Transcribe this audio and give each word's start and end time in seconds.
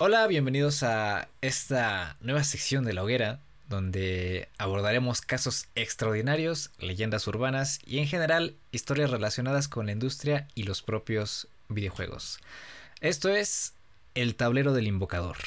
Hola, 0.00 0.28
bienvenidos 0.28 0.84
a 0.84 1.26
esta 1.40 2.16
nueva 2.20 2.44
sección 2.44 2.84
de 2.84 2.92
la 2.92 3.02
hoguera, 3.02 3.40
donde 3.68 4.48
abordaremos 4.56 5.22
casos 5.22 5.66
extraordinarios, 5.74 6.70
leyendas 6.78 7.26
urbanas 7.26 7.80
y 7.84 7.98
en 7.98 8.06
general 8.06 8.54
historias 8.70 9.10
relacionadas 9.10 9.66
con 9.66 9.86
la 9.86 9.92
industria 9.92 10.46
y 10.54 10.62
los 10.62 10.82
propios 10.82 11.48
videojuegos. 11.68 12.38
Esto 13.00 13.30
es 13.30 13.74
El 14.14 14.36
tablero 14.36 14.72
del 14.72 14.86
invocador. 14.86 15.38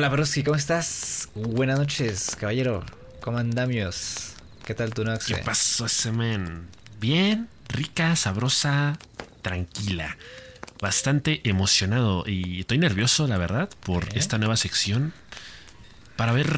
Hola, 0.00 0.08
Broski, 0.08 0.42
¿cómo 0.42 0.56
estás? 0.56 1.28
Buenas 1.34 1.78
noches, 1.78 2.34
caballero. 2.40 2.82
¿Cómo 3.20 3.36
andamios? 3.36 4.32
¿Qué 4.64 4.74
tal 4.74 4.94
tu 4.94 5.04
noche? 5.04 5.34
¿Qué 5.34 5.42
pasó 5.42 5.84
ese 5.84 6.10
men? 6.10 6.68
Bien, 6.98 7.48
rica, 7.68 8.16
sabrosa, 8.16 8.98
tranquila. 9.42 10.16
Bastante 10.80 11.46
emocionado 11.46 12.24
y 12.26 12.60
estoy 12.60 12.78
nervioso, 12.78 13.28
la 13.28 13.36
verdad, 13.36 13.68
por 13.84 14.08
esta 14.16 14.38
nueva 14.38 14.56
sección. 14.56 15.12
Para 16.16 16.32
ver 16.32 16.48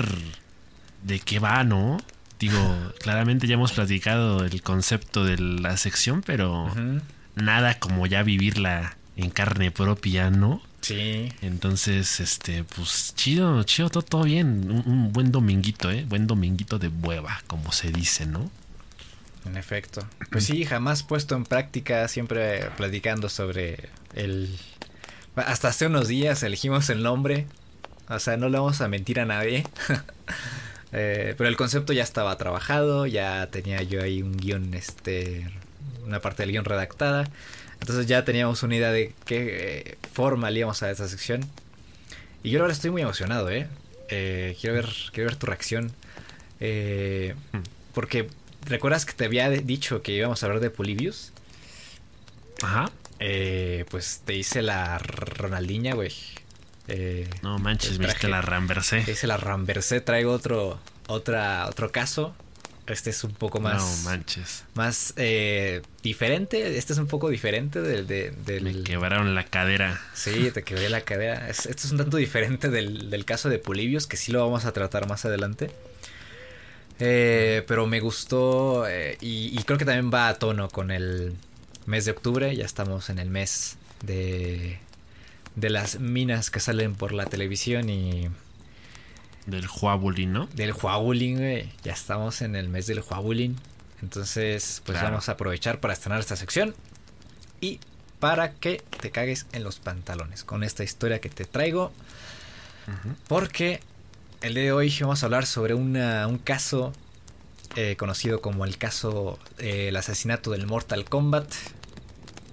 de 1.03 1.19
qué 1.19 1.41
va, 1.41 1.65
¿no? 1.65 1.97
Digo, 2.39 2.93
claramente 3.01 3.49
ya 3.49 3.55
hemos 3.55 3.73
platicado 3.73 4.45
el 4.45 4.63
concepto 4.63 5.25
de 5.25 5.39
la 5.39 5.77
sección, 5.79 6.23
pero 6.23 6.73
nada 7.35 7.81
como 7.81 8.07
ya 8.07 8.23
vivirla 8.23 8.97
en 9.17 9.31
carne 9.31 9.73
propia, 9.73 10.31
¿no? 10.31 10.63
Sí. 10.83 11.33
Entonces, 11.43 12.19
este, 12.19 12.65
pues 12.65 13.15
chido, 13.17 13.63
chido, 13.63 13.89
todo, 13.89 14.03
todo 14.03 14.25
bien. 14.25 14.83
Un, 14.85 15.13
buen 15.13 15.31
dominguito, 15.31 15.91
¿eh? 15.91 16.05
Buen 16.07 16.27
dominguito 16.27 16.79
de 16.79 16.89
hueva, 16.89 17.41
como 17.47 17.73
se 17.73 17.93
dice, 17.93 18.27
¿no? 18.27 18.51
En 19.47 19.57
efecto. 19.57 20.07
Pues 20.31 20.45
sí, 20.45 20.65
jamás 20.65 21.05
puesto 21.05 21.37
en 21.37 21.45
práctica, 21.45 22.07
siempre 22.09 22.69
platicando 22.77 23.29
sobre 23.29 23.91
el... 24.15 24.59
Hasta 25.37 25.69
hace 25.69 25.87
unos 25.87 26.09
días 26.09 26.43
elegimos 26.43 26.91
el 26.91 27.03
nombre. 27.03 27.47
O 28.09 28.19
sea, 28.19 28.37
no 28.37 28.49
le 28.49 28.59
vamos 28.59 28.81
a 28.81 28.89
mentir 28.89 29.21
a 29.21 29.25
nadie. 29.25 29.65
Eh, 30.95 31.35
pero 31.39 31.49
el 31.49 31.57
concepto 31.57 31.95
ya 31.95 32.03
estaba 32.03 32.37
trabajado, 32.37 33.07
ya 33.07 33.47
tenía 33.47 33.83
yo 33.83 34.03
ahí 34.03 34.21
un 34.21 34.37
guion, 34.37 34.75
este... 34.75 35.51
Una 36.05 36.21
parte 36.21 36.43
del 36.43 36.53
guion 36.53 36.67
redactada. 36.67 37.31
Entonces 37.83 38.07
ya 38.07 38.25
teníamos 38.25 38.63
una 38.63 38.77
idea 38.77 38.93
de 38.93 39.13
qué 39.25 39.89
eh, 39.91 39.99
forma 40.13 40.51
le 40.51 40.61
íbamos 40.61 40.81
a 40.85 40.91
esta 40.93 41.09
sección. 41.09 41.45
Y 42.45 42.51
yo 42.51 42.61
ahora 42.61 42.73
estoy 42.73 42.91
muy 42.91 43.03
emocionado, 43.03 43.51
¿eh? 43.51 43.67
¿eh? 44.09 44.57
quiero, 44.61 44.77
ver, 44.77 44.89
quiero 45.13 45.31
ver 45.31 45.37
tu 45.37 45.47
reacción. 45.47 45.91
Eh, 46.61 47.35
porque, 47.93 48.29
¿recuerdas 48.67 49.05
que 49.05 49.15
te 49.15 49.25
había 49.25 49.51
dicho 49.51 50.01
que 50.01 50.13
íbamos 50.13 50.41
a 50.41 50.47
hablar 50.47 50.61
de 50.61 50.71
Polybius? 50.71 51.33
Ajá. 52.63 52.89
pues 53.91 54.23
te 54.25 54.37
hice 54.37 54.63
la 54.63 54.99
Ronaldinha, 54.99 55.95
güey. 55.95 56.13
no 57.43 57.59
manches, 57.59 57.99
viste 57.99 58.29
la 58.29 58.43
Ramversé. 58.43 59.01
Te 59.01 59.11
hice 59.11 59.27
la 59.27 59.39
Ramversé, 59.39 60.01
traigo 60.01 60.31
otro, 60.31 60.79
otra, 61.09 61.67
otro 61.69 61.91
caso 61.91 62.33
este 62.87 63.11
es 63.11 63.23
un 63.25 63.33
poco 63.33 63.61
más. 63.61 63.83
No 63.83 64.11
manches. 64.11 64.65
Más 64.75 65.15
eh, 65.17 65.83
diferente. 66.03 66.77
Este 66.79 66.93
es 66.93 66.99
un 66.99 67.07
poco 67.07 67.31
diferente 67.31 67.81
del. 67.81 68.07
De, 68.07 68.33
del... 68.45 68.65
Me 68.65 68.83
quebraron 68.83 69.35
la 69.35 69.45
cadera. 69.45 70.01
Sí, 70.15 70.51
te 70.53 70.63
quebré 70.63 70.89
la 70.89 71.03
cadera. 71.03 71.49
esto 71.49 71.71
es 71.71 71.93
un 71.93 71.99
tanto 71.99 72.17
diferente 72.17 72.69
del, 72.69 73.25
caso 73.25 73.49
de 73.49 73.59
Polibios, 73.59 74.07
que 74.07 74.17
sí 74.17 74.33
lo 74.33 74.41
vamos 74.45 74.65
a 74.65 74.73
tratar 74.73 75.09
más 75.09 75.25
adelante. 75.25 75.71
Eh, 76.99 77.65
pero 77.67 77.87
me 77.87 78.01
gustó 78.01 78.87
eh, 78.87 79.17
y, 79.21 79.59
y, 79.59 79.63
creo 79.65 79.79
que 79.79 79.85
también 79.85 80.13
va 80.13 80.29
a 80.29 80.35
tono 80.35 80.69
con 80.69 80.91
el 80.91 81.35
mes 81.87 82.05
de 82.05 82.11
octubre. 82.11 82.55
Ya 82.57 82.65
estamos 82.65 83.11
en 83.11 83.19
el 83.19 83.31
mes 83.31 83.77
de, 84.05 84.79
de 85.55 85.71
las 85.71 86.01
minas 86.01 86.51
que 86.51 86.61
salen 86.61 86.95
por 86.95 87.13
la 87.13 87.27
televisión 87.27 87.89
y 87.89 88.29
del 89.47 89.69
Huabulin, 89.69 90.33
¿no? 90.33 90.47
Del 90.55 90.73
Huabulin, 90.73 91.39
güey. 91.39 91.73
Ya 91.83 91.93
estamos 91.93 92.43
en 92.43 92.57
el 92.57 92.69
mes 92.69 92.87
del 92.87 93.01
Huabulin. 93.01 93.57
Entonces, 94.03 94.83
pues 94.85 95.01
vamos 95.01 95.29
a 95.29 95.33
aprovechar 95.33 95.81
para 95.81 95.95
estrenar 95.95 96.21
esta 96.21 96.37
sección. 96.37 96.75
Y 97.61 97.81
para 98.21 98.53
que 98.53 98.83
te 99.01 99.11
cagues 99.11 99.47
en 99.53 99.65
los 99.65 99.79
pantalones 99.79 100.45
con 100.45 100.65
esta 100.65 100.85
historia 100.85 101.21
que 101.21 101.29
te 101.29 101.45
traigo. 101.45 101.93
Porque 103.29 103.81
el 104.41 104.55
día 104.55 104.65
de 104.65 104.73
hoy 104.73 104.95
vamos 105.01 105.23
a 105.23 105.27
hablar 105.27 105.47
sobre 105.47 105.75
un 105.75 106.41
caso 106.43 106.93
eh, 107.75 107.97
conocido 107.97 108.43
como 108.43 108.65
el 108.65 108.77
caso 108.77 109.39
del 109.57 109.97
asesinato 109.97 110.51
del 110.51 110.67
Mortal 110.67 111.05
Kombat 111.05 111.51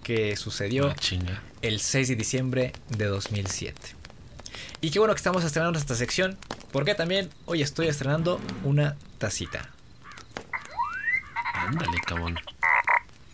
que 0.02 0.36
sucedió 0.38 0.88
ah, 0.88 1.42
el 1.62 1.82
6 1.82 2.08
de 2.08 2.16
diciembre 2.16 2.74
de 2.90 3.06
2007. 3.06 3.80
Y 4.82 4.92
qué 4.92 5.00
bueno 5.00 5.14
que 5.14 5.18
estamos 5.18 5.44
estrenando 5.44 5.78
esta 5.78 5.94
sección 5.94 6.38
porque 6.72 6.96
también 6.96 7.30
hoy 7.46 7.62
estoy 7.62 7.88
estrenando 7.88 8.40
una 8.64 8.96
tacita. 9.18 9.70
Ándale, 11.54 12.00
cabrón. 12.06 12.40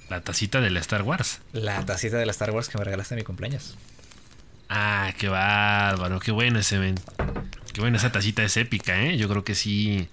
La 0.10 0.22
tacita 0.22 0.62
de 0.62 0.70
la 0.70 0.80
Star 0.80 1.02
Wars. 1.02 1.42
La 1.54 1.86
tacita 1.86 2.18
de 2.18 2.26
la 2.26 2.32
Star 2.32 2.52
Wars 2.52 2.70
que 2.70 2.78
me 2.78 2.84
regalaste 2.84 3.16
en 3.16 3.20
mi 3.20 3.24
cumpleaños. 3.24 3.78
Ah, 4.70 5.14
qué 5.18 5.30
bárbaro, 5.30 6.20
qué 6.20 6.32
bueno 6.32 6.60
ese 6.60 6.78
ven. 6.78 6.96
Qué 7.74 7.82
bueno, 7.82 7.98
esa 7.98 8.12
tacita 8.12 8.44
es 8.44 8.58
épica, 8.58 9.02
¿eh? 9.02 9.18
Yo 9.18 9.28
creo 9.28 9.44
que 9.44 9.56
sí 9.56 10.10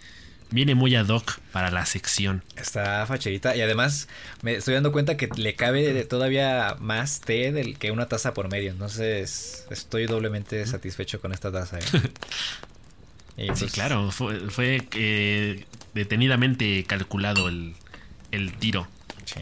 viene 0.50 0.74
muy 0.74 0.94
ad 0.94 1.08
hoc 1.08 1.38
para 1.52 1.70
la 1.70 1.86
sección. 1.86 2.44
Está 2.56 3.06
facherita 3.06 3.56
y 3.56 3.62
además 3.62 4.08
me 4.42 4.54
estoy 4.54 4.74
dando 4.74 4.92
cuenta 4.92 5.16
que 5.16 5.28
le 5.36 5.54
cabe 5.54 6.04
todavía 6.04 6.76
más 6.78 7.20
té 7.20 7.52
del 7.52 7.78
que 7.78 7.90
una 7.90 8.06
taza 8.06 8.34
por 8.34 8.50
medio. 8.50 8.70
Entonces 8.70 9.66
estoy 9.70 10.06
doblemente 10.06 10.64
satisfecho 10.66 11.20
con 11.20 11.32
esta 11.32 11.50
taza. 11.50 11.78
¿eh? 11.78 11.82
sí, 13.36 13.46
pues 13.46 13.72
claro, 13.72 14.10
fue, 14.10 14.82
eh, 14.94 15.64
detenidamente 15.94 16.84
calculado 16.84 17.48
el, 17.48 17.74
tiro. 18.58 18.88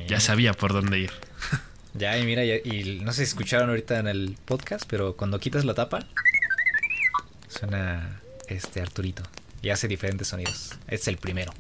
Ya 0.08 0.20
sabía 0.20 0.52
por 0.52 0.72
dónde 0.72 1.00
ir. 1.00 1.10
Ya, 1.94 2.16
y 2.18 2.24
mira, 2.24 2.44
y, 2.44 3.00
no 3.02 3.12
sé 3.12 3.26
si 3.26 3.30
escucharon 3.30 3.68
ahorita 3.68 3.98
en 3.98 4.06
el 4.06 4.36
podcast, 4.44 4.84
pero 4.88 5.16
cuando 5.16 5.40
quitas 5.40 5.64
la 5.64 5.74
tapa, 5.74 6.06
suena 7.48 8.20
este 8.46 8.80
Arturito. 8.80 9.22
Y 9.62 9.70
hace 9.70 9.88
diferentes 9.88 10.28
sonidos. 10.28 10.70
Este 10.82 10.94
es 10.94 11.08
el 11.08 11.16
primero. 11.16 11.52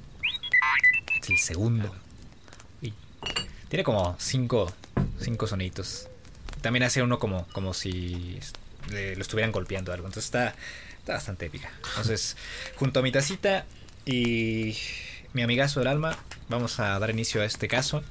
Es 1.20 1.28
el 1.30 1.38
segundo. 1.38 1.94
tiene 3.68 3.84
como 3.84 4.16
cinco, 4.18 4.72
cinco 5.20 5.46
sonidos. 5.46 6.08
También 6.62 6.84
hace 6.84 7.02
uno 7.02 7.18
como, 7.18 7.46
como 7.48 7.74
si 7.74 8.38
lo 8.88 9.20
estuvieran 9.20 9.52
golpeando 9.52 9.92
algo. 9.92 10.06
Entonces 10.06 10.26
está, 10.26 10.54
Está 11.00 11.14
bastante 11.14 11.46
épica. 11.46 11.70
Entonces, 11.88 12.36
junto 12.76 13.00
a 13.00 13.02
mi 13.02 13.10
tacita 13.10 13.64
y 14.06 14.76
mi 15.32 15.42
amigazo 15.42 15.80
del 15.80 15.88
alma, 15.88 16.18
vamos 16.48 16.78
a 16.78 16.98
dar 16.98 17.10
inicio 17.10 17.40
a 17.40 17.44
este 17.44 17.68
caso. 17.68 18.02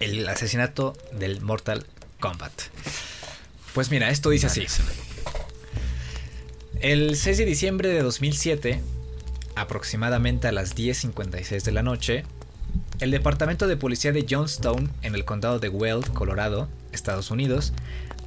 El 0.00 0.28
asesinato 0.28 0.96
del 1.12 1.40
Mortal 1.40 1.86
Kombat. 2.20 2.52
Pues 3.72 3.90
mira, 3.90 4.10
esto 4.10 4.30
dice 4.30 4.48
así. 4.48 4.66
El 6.80 7.16
6 7.16 7.38
de 7.38 7.44
diciembre 7.44 7.88
de 7.88 8.02
2007, 8.02 8.82
aproximadamente 9.54 10.48
a 10.48 10.52
las 10.52 10.76
10.56 10.76 11.62
de 11.62 11.72
la 11.72 11.82
noche, 11.82 12.24
el 13.00 13.12
Departamento 13.12 13.68
de 13.68 13.76
Policía 13.76 14.12
de 14.12 14.26
Johnstown, 14.28 14.90
en 15.02 15.14
el 15.14 15.24
condado 15.24 15.60
de 15.60 15.68
Weld, 15.68 16.12
Colorado, 16.12 16.68
Estados 16.92 17.30
Unidos, 17.30 17.72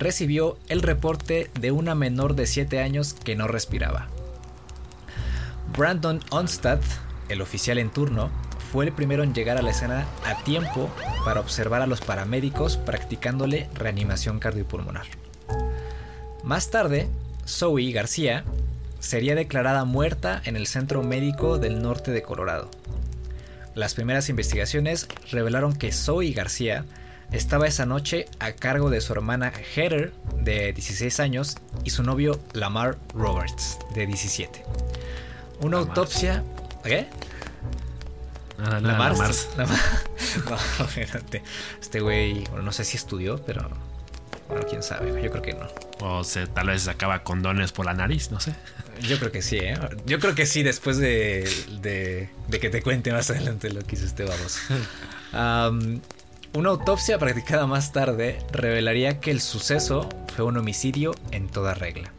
recibió 0.02 0.58
el 0.68 0.82
reporte 0.82 1.50
de 1.60 1.72
una 1.72 1.96
menor 1.96 2.36
de 2.36 2.48
7 2.48 2.82
años 2.82 3.14
que 3.14 3.36
no 3.36 3.48
respiraba. 3.48 4.08
Brandon 5.78 6.20
Onstad, 6.32 6.80
el 7.30 7.42
oficial 7.42 7.78
en 7.78 7.90
turno, 7.92 8.30
fue 8.72 8.86
el 8.86 8.94
primero 8.94 9.24
en 9.24 9.34
llegar 9.34 9.58
a 9.58 9.62
la 9.62 9.72
escena 9.72 10.08
a 10.26 10.44
tiempo 10.44 10.90
para 11.24 11.40
observar 11.40 11.82
a 11.82 11.88
los 11.88 12.02
paramédicos 12.02 12.78
practicándole 12.78 13.70
reanimación 13.76 14.40
cardiopulmonar. 14.40 15.06
Más 16.44 16.72
tarde, 16.72 17.08
Zoe 17.48 17.92
García 17.92 18.44
sería 19.00 19.36
declarada 19.36 19.86
muerta 19.86 20.42
en 20.46 20.56
el 20.56 20.68
Centro 20.68 21.04
Médico 21.04 21.58
del 21.58 21.82
Norte 21.82 22.12
de 22.12 22.24
Colorado. 22.24 22.72
Las 23.76 23.94
primeras 23.94 24.30
investigaciones 24.30 25.08
revelaron 25.32 25.74
que 25.74 25.92
Zoe 25.92 26.32
García 26.32 26.86
estaba 27.32 27.68
esa 27.68 27.86
noche 27.86 28.26
a 28.40 28.52
cargo 28.54 28.90
de 28.90 29.02
su 29.02 29.14
hermana 29.14 29.52
Heather, 29.76 30.14
de 30.42 30.74
16 30.74 31.20
años, 31.20 31.58
y 31.84 31.90
su 31.92 32.04
novio 32.04 32.40
Lamar 32.54 32.98
Roberts, 33.14 33.78
de 33.94 34.06
17. 34.08 34.64
Una 35.62 35.78
Lamar. 35.78 35.90
autopsia... 35.90 36.44
¿Qué? 36.84 37.08
Ah, 38.58 38.80
la- 38.80 38.80
Lamar. 38.82 39.12
Lamar. 39.14 39.32
Lamar. 39.58 39.80
No, 40.80 40.86
espérate. 40.86 41.44
Este 41.82 42.00
güey, 42.00 42.44
bueno, 42.46 42.62
no 42.64 42.72
sé 42.72 42.84
si 42.86 42.96
estudió, 42.98 43.38
pero... 43.44 43.70
Bueno, 44.48 44.66
quién 44.70 44.82
sabe, 44.84 45.22
yo 45.22 45.30
creo 45.32 45.42
que 45.42 45.54
no. 45.54 45.68
O 46.00 46.24
se, 46.24 46.48
tal 46.48 46.68
vez 46.68 46.84
sacaba 46.84 47.24
condones 47.24 47.72
por 47.72 47.86
la 47.86 47.94
nariz, 47.94 48.32
no 48.32 48.40
sé. 48.40 48.54
Yo 49.02 49.18
creo 49.20 49.32
que 49.32 49.42
sí, 49.42 49.58
¿eh? 49.58 49.78
Yo 50.06 50.20
creo 50.20 50.36
que 50.36 50.46
sí, 50.46 50.62
después 50.64 50.98
de, 50.98 51.50
de, 51.82 52.30
de 52.48 52.60
que 52.60 52.70
te 52.70 52.82
cuente 52.82 53.12
más 53.14 53.30
adelante 53.30 53.70
lo 53.72 53.82
que 53.82 53.96
hizo 53.96 54.06
este 54.06 54.24
baboso. 54.26 54.60
Am, 55.34 56.02
una 56.54 56.70
autopsia 56.70 57.18
practicada 57.18 57.66
más 57.66 57.92
tarde 57.92 58.40
revelaría 58.52 59.20
que 59.20 59.32
el 59.32 59.42
suceso 59.42 60.10
fue 60.36 60.46
un 60.46 60.58
homicidio 60.58 61.16
en 61.32 61.48
toda 61.48 61.74
regla. 61.74 62.12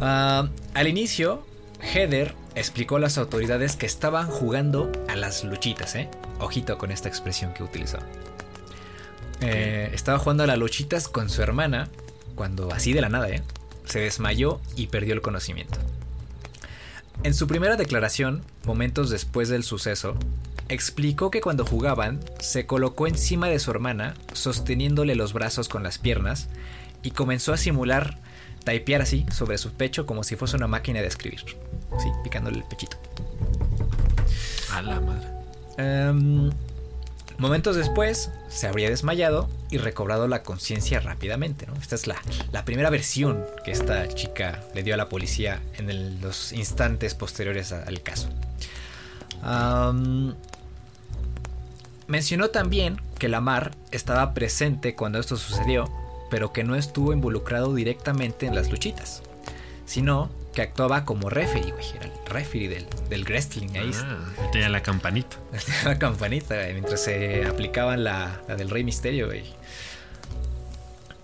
Am, 0.00 0.50
al 0.74 0.88
inicio, 0.88 1.46
Heather 1.80 2.34
explicó 2.54 2.96
a 2.96 3.00
las 3.00 3.18
autoridades 3.18 3.76
que 3.76 3.86
estaban 3.86 4.28
jugando 4.28 4.92
a 5.08 5.16
las 5.16 5.44
luchitas, 5.44 5.94
¿eh? 5.94 6.10
Ojito 6.40 6.76
con 6.78 6.90
esta 6.90 7.08
expresión 7.08 7.54
que 7.54 7.62
utilizó. 7.62 7.98
Eh, 9.40 9.90
estaba 9.92 10.18
jugando 10.18 10.42
a 10.42 10.46
las 10.46 10.58
luchitas 10.58 11.08
con 11.08 11.30
su 11.30 11.42
hermana 11.42 11.88
cuando, 12.34 12.72
así 12.72 12.92
de 12.92 13.00
la 13.00 13.08
nada, 13.08 13.28
¿eh? 13.30 13.42
se 13.84 14.00
desmayó 14.00 14.60
y 14.76 14.88
perdió 14.88 15.14
el 15.14 15.22
conocimiento. 15.22 15.78
En 17.22 17.34
su 17.34 17.46
primera 17.46 17.76
declaración, 17.76 18.44
momentos 18.64 19.10
después 19.10 19.48
del 19.48 19.64
suceso, 19.64 20.14
explicó 20.68 21.30
que 21.30 21.40
cuando 21.40 21.64
jugaban 21.64 22.20
se 22.40 22.66
colocó 22.66 23.06
encima 23.06 23.48
de 23.48 23.58
su 23.58 23.70
hermana, 23.70 24.14
sosteniéndole 24.32 25.14
los 25.14 25.32
brazos 25.32 25.68
con 25.68 25.82
las 25.82 25.98
piernas, 25.98 26.48
y 27.02 27.12
comenzó 27.12 27.52
a 27.52 27.56
simular 27.56 28.18
typear 28.64 29.00
así 29.02 29.24
sobre 29.32 29.56
su 29.56 29.72
pecho 29.72 30.04
como 30.04 30.24
si 30.24 30.36
fuese 30.36 30.56
una 30.56 30.66
máquina 30.66 31.00
de 31.00 31.06
escribir. 31.06 31.40
Sí, 31.98 32.08
picándole 32.22 32.58
el 32.58 32.64
pechito. 32.64 32.96
A 34.72 34.82
la 34.82 35.00
madre. 35.00 35.26
Em, 35.78 36.50
momentos 37.38 37.76
después, 37.76 38.30
se 38.48 38.66
habría 38.66 38.90
desmayado 38.90 39.48
y 39.70 39.78
recobrado 39.78 40.28
la 40.28 40.42
conciencia 40.42 41.00
rápidamente. 41.00 41.66
¿no? 41.66 41.74
Esta 41.80 41.94
es 41.94 42.06
la, 42.06 42.16
la 42.52 42.64
primera 42.64 42.90
versión 42.90 43.42
que 43.64 43.70
esta 43.70 44.06
chica 44.08 44.60
le 44.74 44.82
dio 44.82 44.94
a 44.94 44.96
la 44.98 45.08
policía 45.08 45.62
en 45.78 45.88
el- 45.88 46.20
los 46.20 46.52
instantes 46.52 47.14
posteriores 47.14 47.72
a- 47.72 47.84
al 47.84 48.02
caso. 48.02 48.28
Mencionó 52.08 52.48
también 52.48 53.00
que 53.18 53.28
Lamar 53.28 53.76
estaba 53.92 54.34
presente 54.34 54.96
cuando 54.96 55.20
esto 55.20 55.36
sucedió, 55.36 55.88
pero 56.30 56.52
que 56.52 56.64
no 56.64 56.74
estuvo 56.74 57.12
involucrado 57.12 57.72
directamente 57.74 58.46
en 58.46 58.56
las 58.56 58.70
luchitas, 58.70 59.22
sino 59.86 60.30
que 60.52 60.62
actuaba 60.62 61.04
como 61.04 61.30
referee, 61.30 61.70
güey, 61.70 61.86
era 61.94 62.06
el 62.06 62.12
referee 62.26 62.68
del, 62.68 62.86
del 63.08 63.24
wrestling 63.24 63.76
ahí. 63.76 63.92
Ah, 63.94 64.26
tenía 64.50 64.68
la 64.68 64.82
campanita. 64.82 65.36
la 65.84 65.96
campanita, 65.98 66.56
güey, 66.56 66.72
mientras 66.72 67.04
se 67.04 67.46
aplicaban 67.46 68.02
la, 68.02 68.40
la 68.48 68.56
del 68.56 68.70
Rey 68.70 68.82
Misterio, 68.82 69.26
güey. 69.26 69.44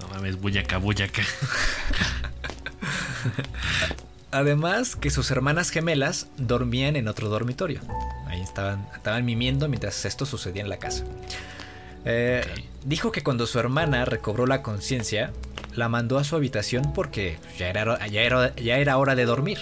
No 0.01 0.09
mames, 0.09 0.41
bullaca, 0.41 0.79
bullaca. 0.79 1.23
Además 4.35 4.97
que 4.97 5.11
sus 5.11 5.31
hermanas 5.31 5.71
gemelas 5.71 6.27
dormían 6.37 6.97
en 6.97 7.07
otro 7.07 7.29
dormitorio. 7.29 7.81
Ahí 8.27 8.41
estaban, 8.41 8.85
estaban 8.93 9.25
mimiendo 9.25 9.69
mientras 9.69 10.05
esto 10.05 10.27
sucedía 10.27 10.61
en 10.61 10.69
la 10.69 10.79
casa. 10.79 11.05
Eh. 12.05 12.45
Dijo 12.85 13.13
que 13.13 13.23
cuando 13.23 13.47
su 13.47 13.61
hermana 13.61 14.05
recobró 14.05 14.49
la 14.49 14.61
conciencia, 14.61 15.33
la 15.77 15.89
mandó 15.89 16.19
a 16.19 16.25
su 16.25 16.35
habitación 16.35 16.93
porque 16.93 17.39
ya 17.61 17.69
era, 17.71 18.05
ya, 18.09 18.23
era, 18.23 18.57
ya 18.57 18.79
era 18.79 18.99
hora 18.99 19.15
de 19.15 19.25
dormir. 19.25 19.61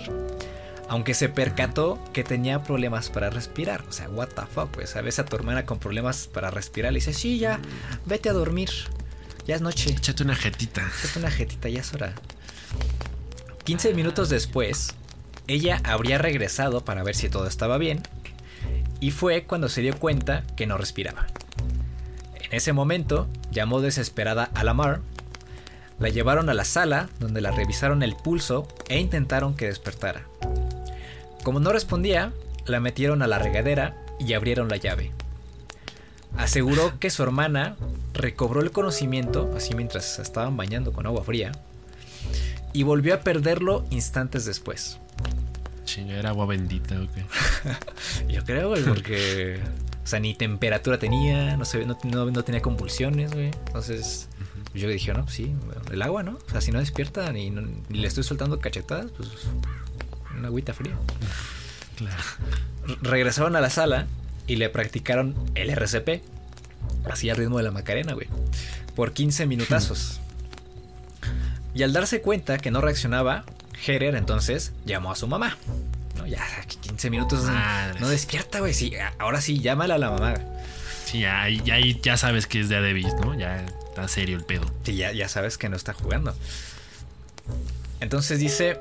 Aunque 0.88 1.12
se 1.12 1.28
percató 1.28 2.02
que 2.14 2.24
tenía 2.24 2.62
problemas 2.62 3.10
para 3.10 3.28
respirar. 3.28 3.84
O 3.90 3.92
sea, 3.92 4.08
what 4.08 4.28
the 4.28 4.46
fuck, 4.54 4.70
pues. 4.70 4.96
A 4.96 5.02
veces 5.02 5.18
a 5.18 5.24
tu 5.26 5.36
hermana 5.36 5.66
con 5.66 5.80
problemas 5.80 6.28
para 6.28 6.50
respirar 6.50 6.94
le 6.94 7.00
dice, 7.00 7.12
sí, 7.12 7.38
ya, 7.38 7.60
vete 8.06 8.30
a 8.30 8.32
dormir. 8.32 8.70
Ya 9.46 9.54
es 9.54 9.60
noche. 9.60 9.90
Échate 9.90 10.22
una 10.22 10.34
jetita. 10.34 10.90
Es 11.04 11.14
una 11.14 11.30
jetita, 11.30 11.68
ya 11.68 11.80
es 11.80 11.92
hora. 11.92 12.14
15 13.64 13.94
minutos 13.94 14.28
después, 14.28 14.94
ella 15.46 15.80
habría 15.84 16.18
regresado 16.18 16.84
para 16.84 17.04
ver 17.04 17.14
si 17.14 17.28
todo 17.28 17.46
estaba 17.46 17.78
bien. 17.78 18.02
Y 18.98 19.12
fue 19.12 19.44
cuando 19.44 19.68
se 19.68 19.82
dio 19.82 19.96
cuenta 19.98 20.42
que 20.56 20.66
no 20.66 20.78
respiraba. 20.78 21.26
En 22.34 22.52
ese 22.56 22.72
momento, 22.72 23.28
llamó 23.52 23.80
desesperada 23.80 24.50
a 24.54 24.64
Lamar. 24.64 25.00
La 26.00 26.08
llevaron 26.08 26.48
a 26.48 26.54
la 26.54 26.64
sala, 26.64 27.08
donde 27.20 27.40
la 27.40 27.52
revisaron 27.52 28.02
el 28.02 28.16
pulso 28.16 28.66
e 28.88 28.98
intentaron 28.98 29.54
que 29.54 29.66
despertara. 29.66 30.26
Como 31.44 31.60
no 31.60 31.72
respondía, 31.72 32.32
la 32.66 32.80
metieron 32.80 33.22
a 33.22 33.28
la 33.28 33.38
regadera 33.38 33.96
y 34.18 34.32
abrieron 34.32 34.68
la 34.68 34.76
llave. 34.76 35.12
Aseguró 36.36 36.98
que 36.98 37.10
su 37.10 37.22
hermana 37.22 37.76
recobró 38.12 38.60
el 38.60 38.72
conocimiento, 38.72 39.52
así 39.56 39.74
mientras 39.74 40.16
se 40.16 40.22
estaban 40.22 40.56
bañando 40.56 40.92
con 40.92 41.06
agua 41.06 41.22
fría, 41.22 41.52
y 42.72 42.82
volvió 42.84 43.14
a 43.14 43.20
perderlo 43.20 43.84
instantes 43.90 44.44
después. 44.44 44.98
Chinga, 45.84 46.14
era 46.14 46.30
agua 46.30 46.46
bendita, 46.46 46.94
ok. 47.00 48.28
Yo 48.28 48.44
creo, 48.44 48.68
güey, 48.70 48.82
porque. 48.84 49.60
O 50.04 50.06
sea, 50.06 50.18
ni 50.20 50.34
temperatura 50.34 50.98
tenía, 50.98 51.56
no, 51.56 51.64
se, 51.64 51.84
no, 51.86 51.96
no- 52.04 52.30
no 52.30 52.44
tenía 52.44 52.60
convulsiones, 52.60 53.32
güey. 53.32 53.50
Entonces, 53.66 54.28
yo 54.74 54.88
dije, 54.88 55.12
no, 55.12 55.28
sí, 55.28 55.54
el 55.92 56.02
agua, 56.02 56.24
¿no? 56.24 56.38
O 56.44 56.50
sea, 56.50 56.60
si 56.60 56.72
no 56.72 56.80
despierta 56.80 57.30
ni, 57.32 57.50
no- 57.50 57.62
ni 57.88 57.98
le 57.98 58.08
estoy 58.08 58.24
soltando 58.24 58.58
cachetadas, 58.58 59.10
pues. 59.16 59.28
Una 60.36 60.48
agüita 60.48 60.72
fría. 60.74 60.96
Claro. 61.96 62.16
Regresaron 63.02 63.54
a 63.54 63.60
la 63.60 63.68
sala 63.70 64.06
y 64.46 64.56
le 64.56 64.70
practicaron 64.70 65.34
el 65.54 65.68
RCP, 65.70 66.22
así 67.08 67.28
al 67.28 67.36
ritmo 67.36 67.58
de 67.58 67.64
la 67.64 67.70
Macarena, 67.70 68.14
güey, 68.14 68.28
por 68.96 69.12
15 69.12 69.46
minutazos. 69.46 70.21
Y 71.74 71.82
al 71.82 71.92
darse 71.92 72.20
cuenta 72.20 72.58
que 72.58 72.70
no 72.70 72.80
reaccionaba, 72.80 73.44
Herer 73.86 74.14
entonces 74.14 74.72
llamó 74.84 75.12
a 75.12 75.16
su 75.16 75.26
mamá. 75.26 75.56
No, 76.16 76.26
ya, 76.26 76.44
15 76.82 77.10
minutos 77.10 77.44
no 78.00 78.08
despierta, 78.08 78.60
güey. 78.60 78.74
Sí, 78.74 78.92
ahora 79.18 79.40
sí, 79.40 79.60
llámala 79.60 79.94
a 79.94 79.98
la 79.98 80.10
mamá. 80.10 80.34
Sí, 81.06 81.24
ahí 81.24 81.98
ya, 82.02 82.16
sabes 82.16 82.46
que 82.46 82.60
es 82.60 82.68
de 82.68 82.76
Adebis, 82.76 83.14
¿no? 83.14 83.38
Ya 83.38 83.64
está 83.88 84.06
serio 84.08 84.36
el 84.36 84.44
pedo. 84.44 84.70
Sí, 84.84 84.96
ya, 84.96 85.12
ya 85.12 85.28
sabes 85.28 85.58
que 85.58 85.68
no 85.68 85.76
está 85.76 85.92
jugando. 85.92 86.34
Entonces 88.00 88.38
dice, 88.38 88.78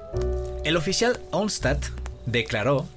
el 0.63 0.77
oficial 0.77 1.19
Onstad 1.31 1.77
declaró 2.25 2.87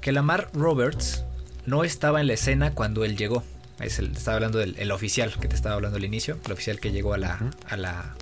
que 0.00 0.12
Lamar 0.12 0.50
Roberts 0.52 1.24
no 1.66 1.84
estaba 1.84 2.20
en 2.20 2.26
la 2.26 2.34
escena 2.34 2.72
cuando 2.72 3.04
él 3.04 3.16
llegó. 3.16 3.44
Es 3.80 3.98
el, 3.98 4.12
estaba 4.16 4.36
hablando 4.36 4.58
del 4.58 4.76
el 4.78 4.90
oficial 4.90 5.32
que 5.38 5.48
te 5.48 5.54
estaba 5.54 5.74
hablando 5.74 5.98
al 5.98 6.04
inicio, 6.04 6.38
el 6.44 6.52
oficial 6.52 6.80
que 6.80 6.90
llegó 6.90 7.14
a 7.14 7.18
la, 7.18 7.38
a 7.68 7.76
la, 7.76 8.16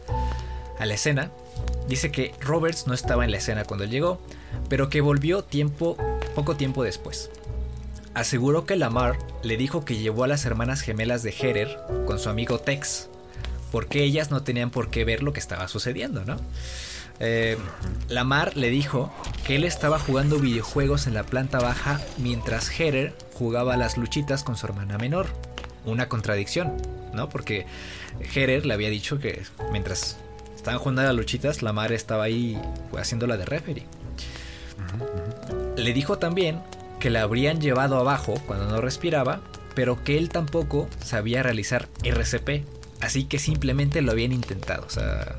a 0.78 0.86
la 0.86 0.94
escena. 0.94 1.30
Dice 1.88 2.10
que 2.10 2.34
Roberts 2.40 2.86
no 2.86 2.94
estaba 2.94 3.24
en 3.24 3.30
la 3.30 3.38
escena 3.38 3.64
cuando 3.64 3.84
él 3.84 3.90
llegó, 3.90 4.20
pero 4.68 4.88
que 4.88 5.00
volvió 5.00 5.44
poco 6.34 6.56
tiempo 6.56 6.82
después. 6.84 7.30
Aseguró 8.14 8.64
que 8.64 8.76
Lamar 8.76 9.18
le 9.42 9.56
dijo 9.56 9.84
que 9.84 9.96
llevó 9.96 10.24
a 10.24 10.28
las 10.28 10.44
hermanas 10.46 10.80
gemelas 10.80 11.22
de 11.22 11.34
Herer 11.38 11.78
con 12.06 12.18
su 12.18 12.28
amigo 12.28 12.58
Tex, 12.58 13.08
porque 13.70 14.02
ellas 14.02 14.30
no 14.30 14.42
tenían 14.42 14.70
por 14.70 14.90
qué 14.90 15.04
ver 15.04 15.22
lo 15.22 15.32
que 15.32 15.40
estaba 15.40 15.68
sucediendo, 15.68 16.24
¿no? 16.24 16.36
Eh, 17.18 17.56
Lamar 18.08 18.56
le 18.56 18.68
dijo 18.70 19.12
que 19.46 19.56
él 19.56 19.64
estaba 19.64 19.98
jugando 19.98 20.38
videojuegos 20.38 21.06
en 21.06 21.14
la 21.14 21.24
planta 21.24 21.58
baja 21.58 22.00
mientras 22.18 22.78
Herer 22.78 23.14
jugaba 23.34 23.76
las 23.76 23.96
luchitas 23.96 24.44
con 24.44 24.56
su 24.56 24.66
hermana 24.66 24.98
menor. 24.98 25.26
Una 25.84 26.08
contradicción, 26.08 26.76
¿no? 27.12 27.28
Porque 27.28 27.66
Herer 28.34 28.66
le 28.66 28.74
había 28.74 28.90
dicho 28.90 29.18
que 29.18 29.42
mientras 29.72 30.16
estaban 30.66 30.80
jugando 30.80 31.02
a 31.02 31.04
las 31.04 31.14
luchitas, 31.14 31.62
Lamar 31.62 31.92
estaba 31.92 32.24
ahí 32.24 32.60
pues, 32.90 33.02
haciéndola 33.02 33.36
de 33.36 33.44
referee. 33.44 33.86
Le 35.76 35.92
dijo 35.92 36.18
también 36.18 36.60
que 36.98 37.08
la 37.08 37.22
habrían 37.22 37.60
llevado 37.60 37.96
abajo 37.98 38.34
cuando 38.48 38.66
no 38.66 38.80
respiraba, 38.80 39.42
pero 39.76 40.02
que 40.02 40.18
él 40.18 40.28
tampoco 40.28 40.88
sabía 40.98 41.44
realizar 41.44 41.88
RCP, 42.02 42.64
así 43.00 43.26
que 43.26 43.38
simplemente 43.38 44.02
lo 44.02 44.10
habían 44.10 44.32
intentado. 44.32 44.84
O 44.84 44.90
sea, 44.90 45.36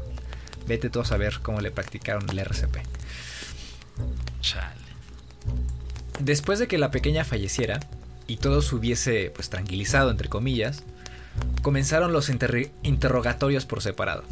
vete 0.66 0.90
tú 0.90 1.02
a 1.02 1.06
saber 1.06 1.40
cómo 1.42 1.60
le 1.60 1.72
practicaron 1.72 2.30
el 2.30 2.40
RCP. 2.40 2.78
Chale. 4.40 4.80
Después 6.22 6.58
de 6.58 6.70
que 6.70 6.78
la 6.78 6.90
pequeña 6.90 7.26
falleciera 7.26 7.82
y 8.28 8.38
todo 8.38 8.62
se 8.62 8.74
hubiese 8.76 9.30
pues 9.36 9.50
tranquilizado 9.50 10.10
entre 10.10 10.30
comillas, 10.30 10.84
comenzaron 11.64 12.14
los 12.14 12.30
interrogatorios 12.30 13.66
por 13.66 13.82
separado. 13.82 14.24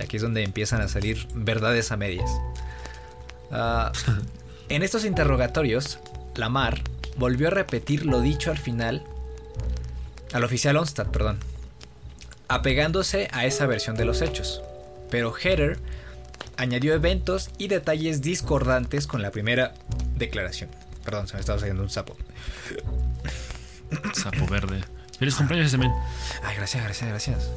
Aquí 0.00 0.16
es 0.16 0.22
donde 0.22 0.42
empiezan 0.42 0.80
a 0.80 0.88
salir 0.88 1.26
verdades 1.34 1.92
a 1.92 1.96
medias. 1.96 2.30
Ah, 3.50 3.92
en 4.68 4.82
estos 4.82 5.04
interrogatorios, 5.04 5.98
Lamar 6.34 6.82
volvió 7.16 7.48
a 7.48 7.50
repetir 7.50 8.06
lo 8.06 8.20
dicho 8.20 8.50
al 8.50 8.58
final 8.58 9.02
al 10.32 10.44
oficial 10.44 10.76
Onstad, 10.76 11.08
perdón, 11.08 11.38
apegándose 12.48 13.28
a 13.32 13.46
esa 13.46 13.66
versión 13.66 13.96
de 13.96 14.04
los 14.04 14.22
hechos. 14.22 14.62
Pero 15.10 15.34
Heather 15.34 15.78
añadió 16.56 16.94
eventos 16.94 17.50
y 17.58 17.68
detalles 17.68 18.22
discordantes 18.22 19.06
con 19.06 19.22
la 19.22 19.30
primera 19.30 19.74
declaración. 20.16 20.70
Perdón, 21.04 21.26
se 21.26 21.34
me 21.34 21.40
estaba 21.40 21.58
saliendo 21.58 21.82
un 21.82 21.90
sapo. 21.90 22.16
Sapo 24.12 24.46
verde. 24.46 24.80
Feliz 25.18 25.34
cumpleaños. 25.34 25.74
Ay, 25.74 26.56
gracias, 26.56 26.84
gracias, 26.84 27.08
gracias. 27.08 27.50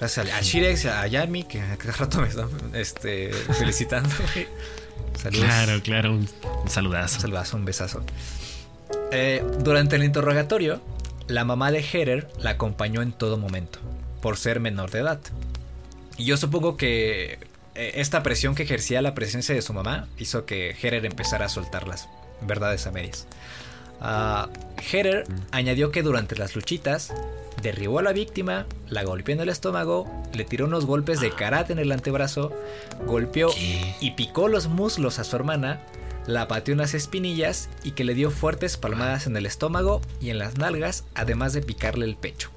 Gracias 0.00 0.30
a, 0.30 0.38
a 0.38 0.40
Shirex, 0.40 0.86
a 0.86 1.06
Yami, 1.06 1.44
que 1.44 1.60
cada 1.78 1.92
rato 1.92 2.20
me 2.20 2.28
están 2.28 2.48
este, 2.72 3.32
felicitando. 3.58 4.08
Saludos. 5.22 5.44
Claro, 5.44 5.82
claro, 5.82 6.12
un, 6.12 6.28
un 6.62 6.68
saludazo. 6.70 7.16
Un 7.16 7.20
saludazo, 7.20 7.56
un 7.58 7.64
besazo. 7.66 8.02
Eh, 9.12 9.44
durante 9.58 9.96
el 9.96 10.04
interrogatorio, 10.04 10.80
la 11.28 11.44
mamá 11.44 11.70
de 11.70 11.82
Heather 11.82 12.28
la 12.38 12.50
acompañó 12.50 13.02
en 13.02 13.12
todo 13.12 13.36
momento, 13.36 13.78
por 14.22 14.36
ser 14.36 14.58
menor 14.58 14.90
de 14.90 15.00
edad. 15.00 15.20
Y 16.16 16.24
yo 16.24 16.36
supongo 16.36 16.76
que 16.76 17.38
eh, 17.74 17.92
esta 17.96 18.22
presión 18.22 18.54
que 18.54 18.62
ejercía 18.62 19.02
la 19.02 19.14
presencia 19.14 19.54
de 19.54 19.62
su 19.62 19.72
mamá 19.72 20.08
hizo 20.18 20.46
que 20.46 20.74
Heather 20.80 21.04
empezara 21.04 21.46
a 21.46 21.48
soltar 21.48 21.86
las 21.86 22.08
verdades 22.40 22.86
a 22.86 22.90
medias. 22.90 23.26
Uh, 24.00 24.48
Heather 24.80 25.24
añadió 25.50 25.90
que 25.90 26.02
durante 26.02 26.34
las 26.36 26.56
luchitas 26.56 27.12
derribó 27.62 27.98
a 27.98 28.02
la 28.02 28.12
víctima, 28.12 28.66
la 28.88 29.04
golpeó 29.04 29.34
en 29.34 29.40
el 29.40 29.48
estómago, 29.48 30.08
le 30.32 30.44
tiró 30.44 30.66
unos 30.66 30.86
golpes 30.86 31.20
de 31.20 31.30
karate 31.30 31.72
en 31.72 31.78
el 31.78 31.92
antebrazo, 31.92 32.52
golpeó 33.06 33.50
¿Qué? 33.50 33.94
y 34.00 34.10
picó 34.12 34.48
los 34.48 34.68
muslos 34.68 35.18
a 35.18 35.24
su 35.24 35.36
hermana, 35.36 35.80
la 36.26 36.48
pateó 36.48 36.72
en 36.72 36.78
las 36.78 36.94
espinillas 36.94 37.68
y 37.82 37.92
que 37.92 38.04
le 38.04 38.14
dio 38.14 38.30
fuertes 38.30 38.76
palmadas 38.76 39.26
en 39.26 39.36
el 39.36 39.46
estómago 39.46 40.00
y 40.20 40.30
en 40.30 40.38
las 40.38 40.58
nalgas, 40.58 41.04
además 41.14 41.52
de 41.52 41.62
picarle 41.62 42.04
el 42.04 42.16
pecho. 42.16 42.50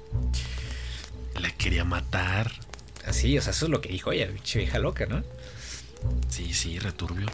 La 1.40 1.50
quería 1.50 1.84
matar. 1.84 2.52
Así, 3.06 3.36
o 3.36 3.42
sea, 3.42 3.52
eso 3.52 3.66
es 3.66 3.70
lo 3.70 3.80
que 3.80 3.90
dijo 3.90 4.12
ella, 4.12 4.28
pinche 4.28 4.60
vieja 4.60 4.78
loca, 4.78 5.06
¿no? 5.06 5.22
Sí, 6.28 6.54
sí, 6.54 6.78
returbio. 6.78 7.26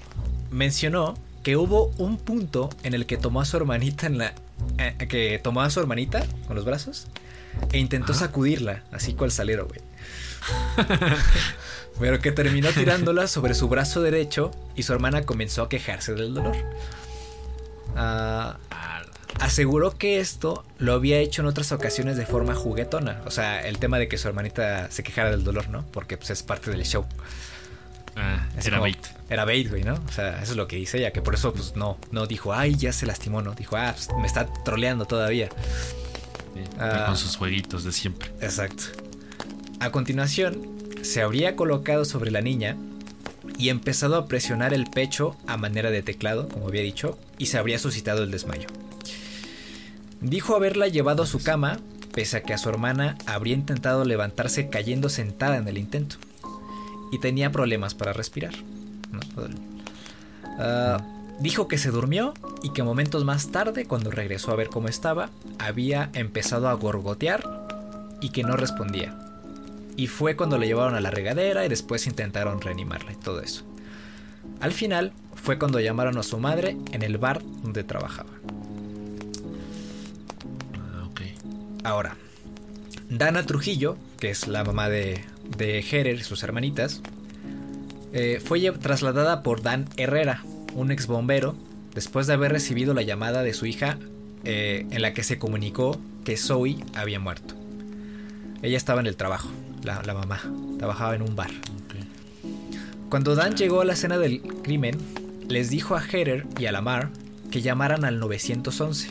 Mencionó 0.50 1.16
que 1.42 1.56
hubo 1.56 1.92
un 1.98 2.18
punto 2.18 2.70
en 2.82 2.94
el 2.94 3.06
que 3.06 3.16
tomó 3.16 3.40
a 3.40 3.44
su 3.44 3.56
hermanita 3.56 4.06
en 4.06 4.18
la. 4.18 4.34
eh, 4.78 5.06
que 5.08 5.40
tomó 5.42 5.62
a 5.62 5.70
su 5.70 5.80
hermanita 5.80 6.24
con 6.46 6.56
los 6.56 6.64
brazos 6.64 7.06
e 7.72 7.78
intentó 7.78 8.14
sacudirla, 8.14 8.84
así 8.92 9.14
cual 9.14 9.30
salero, 9.30 9.66
güey. 9.66 9.80
Pero 12.00 12.18
que 12.20 12.32
terminó 12.32 12.70
tirándola 12.70 13.26
sobre 13.26 13.54
su 13.54 13.68
brazo 13.68 14.00
derecho 14.00 14.50
y 14.74 14.84
su 14.84 14.92
hermana 14.92 15.22
comenzó 15.22 15.62
a 15.62 15.68
quejarse 15.68 16.14
del 16.14 16.32
dolor. 16.32 16.56
Ah, 17.96 18.56
aseguró 19.38 19.96
que 19.96 20.18
esto 20.20 20.64
lo 20.78 20.94
había 20.94 21.18
hecho 21.18 21.42
en 21.42 21.48
otras 21.48 21.72
ocasiones 21.72 22.16
de 22.16 22.24
forma 22.24 22.54
juguetona. 22.54 23.20
O 23.26 23.30
sea, 23.30 23.66
el 23.66 23.78
tema 23.78 23.98
de 23.98 24.08
que 24.08 24.16
su 24.16 24.28
hermanita 24.28 24.90
se 24.90 25.02
quejara 25.02 25.30
del 25.30 25.44
dolor, 25.44 25.68
¿no? 25.68 25.84
Porque 25.92 26.16
pues, 26.16 26.30
es 26.30 26.42
parte 26.42 26.70
del 26.70 26.84
show. 26.84 27.04
Ah, 28.16 28.46
Así 28.56 28.68
era 28.68 28.78
como- 28.78 28.82
bait. 28.90 29.06
Era 29.28 29.44
bait, 29.44 29.68
güey, 29.68 29.84
¿no? 29.84 29.94
O 30.08 30.12
sea, 30.12 30.42
eso 30.42 30.52
es 30.52 30.56
lo 30.56 30.66
que 30.66 30.76
dice 30.76 30.98
ella, 30.98 31.12
que 31.12 31.22
por 31.22 31.34
eso, 31.34 31.52
pues 31.52 31.76
no, 31.76 31.98
no 32.10 32.26
dijo, 32.26 32.52
ay, 32.52 32.74
ya 32.76 32.92
se 32.92 33.06
lastimó, 33.06 33.42
¿no? 33.42 33.54
Dijo, 33.54 33.76
ah, 33.76 33.92
pues, 33.94 34.08
me 34.18 34.26
está 34.26 34.46
troleando 34.64 35.04
todavía. 35.04 35.48
Ah. 36.78 37.04
Con 37.06 37.16
sus 37.16 37.36
jueguitos 37.36 37.84
de 37.84 37.92
siempre. 37.92 38.30
Exacto. 38.40 38.84
A 39.80 39.90
continuación, 39.90 40.60
se 41.02 41.22
habría 41.22 41.56
colocado 41.56 42.04
sobre 42.04 42.30
la 42.30 42.40
niña 42.40 42.76
y 43.58 43.68
empezado 43.68 44.16
a 44.16 44.26
presionar 44.26 44.74
el 44.74 44.86
pecho 44.86 45.36
a 45.46 45.56
manera 45.56 45.90
de 45.90 46.02
teclado, 46.02 46.48
como 46.48 46.68
había 46.68 46.82
dicho, 46.82 47.18
y 47.38 47.46
se 47.46 47.58
habría 47.58 47.78
suscitado 47.78 48.22
el 48.22 48.30
desmayo. 48.30 48.68
Dijo 50.20 50.54
haberla 50.54 50.88
llevado 50.88 51.22
a 51.22 51.26
su 51.26 51.42
cama, 51.42 51.78
pese 52.12 52.38
a 52.38 52.42
que 52.42 52.52
a 52.52 52.58
su 52.58 52.68
hermana 52.68 53.16
habría 53.26 53.54
intentado 53.54 54.04
levantarse 54.04 54.68
cayendo 54.68 55.08
sentada 55.08 55.56
en 55.56 55.68
el 55.68 55.78
intento. 55.78 56.16
Y 57.12 57.18
tenía 57.18 57.50
problemas 57.50 57.94
para 57.94 58.12
respirar. 58.12 58.54
¿no? 59.10 59.20
Ah, 60.58 60.98
dijo 61.40 61.68
que 61.68 61.78
se 61.78 61.90
durmió 61.90 62.34
y 62.62 62.70
que 62.70 62.82
momentos 62.82 63.24
más 63.24 63.50
tarde, 63.50 63.86
cuando 63.86 64.10
regresó 64.10 64.52
a 64.52 64.56
ver 64.56 64.68
cómo 64.68 64.88
estaba, 64.88 65.30
había 65.58 66.10
empezado 66.14 66.68
a 66.68 66.74
gorgotear 66.74 67.42
y 68.20 68.30
que 68.30 68.42
no 68.42 68.56
respondía. 68.56 69.18
Y 69.96 70.06
fue 70.06 70.36
cuando 70.36 70.58
la 70.58 70.66
llevaron 70.66 70.94
a 70.94 71.00
la 71.00 71.10
regadera 71.10 71.64
y 71.64 71.68
después 71.68 72.06
intentaron 72.06 72.60
reanimarla 72.60 73.12
y 73.12 73.16
todo 73.16 73.40
eso. 73.40 73.64
Al 74.60 74.72
final 74.72 75.12
fue 75.34 75.58
cuando 75.58 75.80
llamaron 75.80 76.18
a 76.18 76.22
su 76.22 76.38
madre 76.38 76.76
en 76.92 77.02
el 77.02 77.18
bar 77.18 77.42
donde 77.62 77.84
trabajaba. 77.84 78.30
Ah. 80.74 81.08
Ahora, 81.82 82.16
Dana 83.08 83.44
Trujillo, 83.44 83.96
que 84.18 84.30
es 84.30 84.46
la 84.46 84.64
mamá 84.64 84.88
de, 84.88 85.24
de 85.56 85.80
Herer 85.80 86.16
y 86.16 86.22
sus 86.22 86.42
hermanitas, 86.42 87.00
eh, 88.12 88.40
fue 88.44 88.60
trasladada 88.72 89.42
por 89.42 89.62
Dan 89.62 89.88
Herrera, 89.96 90.44
un 90.74 90.90
ex 90.90 91.06
bombero, 91.06 91.54
después 91.94 92.26
de 92.26 92.34
haber 92.34 92.52
recibido 92.52 92.94
la 92.94 93.02
llamada 93.02 93.42
de 93.42 93.54
su 93.54 93.66
hija 93.66 93.98
eh, 94.44 94.86
en 94.90 95.02
la 95.02 95.12
que 95.12 95.22
se 95.22 95.38
comunicó 95.38 96.00
que 96.24 96.36
Zoe 96.36 96.76
había 96.94 97.20
muerto. 97.20 97.54
Ella 98.62 98.76
estaba 98.76 99.00
en 99.00 99.06
el 99.06 99.16
trabajo, 99.16 99.50
la, 99.82 100.02
la 100.02 100.14
mamá, 100.14 100.40
trabajaba 100.78 101.14
en 101.14 101.22
un 101.22 101.36
bar. 101.36 101.50
Cuando 103.08 103.34
Dan 103.34 103.56
llegó 103.56 103.80
a 103.80 103.84
la 103.84 103.94
escena 103.94 104.18
del 104.18 104.40
crimen, 104.62 104.96
les 105.48 105.68
dijo 105.68 105.96
a 105.96 106.02
Heather 106.02 106.46
y 106.58 106.66
a 106.66 106.72
Lamar 106.72 107.10
que 107.50 107.60
llamaran 107.60 108.04
al 108.04 108.20
911 108.20 109.10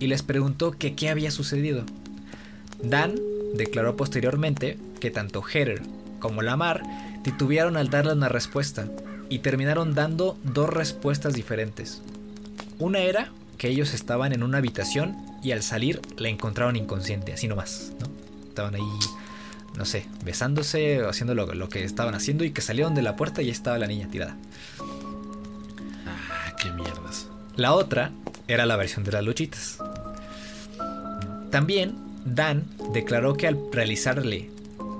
y 0.00 0.06
les 0.08 0.22
preguntó 0.22 0.72
que 0.72 0.94
qué 0.94 1.10
había 1.10 1.30
sucedido. 1.30 1.84
Dan 2.82 3.14
declaró 3.54 3.96
posteriormente 3.96 4.78
que 5.00 5.10
tanto 5.10 5.42
Heather 5.42 5.82
como 6.18 6.42
Lamar 6.42 6.82
titubearon 7.22 7.76
al 7.76 7.88
darle 7.88 8.12
una 8.12 8.28
respuesta 8.28 8.88
y 9.28 9.40
terminaron 9.40 9.94
dando 9.94 10.38
dos 10.42 10.70
respuestas 10.70 11.34
diferentes. 11.34 12.02
Una 12.78 13.00
era 13.00 13.30
que 13.58 13.68
ellos 13.68 13.94
estaban 13.94 14.32
en 14.32 14.42
una 14.42 14.58
habitación 14.58 15.16
y 15.42 15.52
al 15.52 15.62
salir 15.62 16.00
la 16.18 16.28
encontraron 16.28 16.76
inconsciente, 16.76 17.32
así 17.32 17.48
nomás, 17.48 17.92
¿no? 18.00 18.08
Estaban 18.48 18.74
ahí 18.74 18.82
no 19.76 19.84
sé, 19.84 20.06
besándose 20.24 21.04
haciendo 21.06 21.34
lo, 21.34 21.54
lo 21.54 21.68
que 21.68 21.84
estaban 21.84 22.14
haciendo 22.14 22.44
y 22.44 22.50
que 22.50 22.62
salieron 22.62 22.94
de 22.94 23.02
la 23.02 23.16
puerta 23.16 23.42
y 23.42 23.50
estaba 23.50 23.78
la 23.78 23.86
niña 23.86 24.08
tirada. 24.08 24.36
Ah, 26.06 26.56
qué 26.60 26.70
mierdas. 26.70 27.28
La 27.56 27.74
otra 27.74 28.12
era 28.48 28.66
la 28.66 28.76
versión 28.76 29.04
de 29.04 29.12
las 29.12 29.24
luchitas. 29.24 29.78
También 31.50 31.94
Dan 32.24 32.64
declaró 32.92 33.34
que 33.34 33.46
al 33.46 33.58
realizarle 33.70 34.50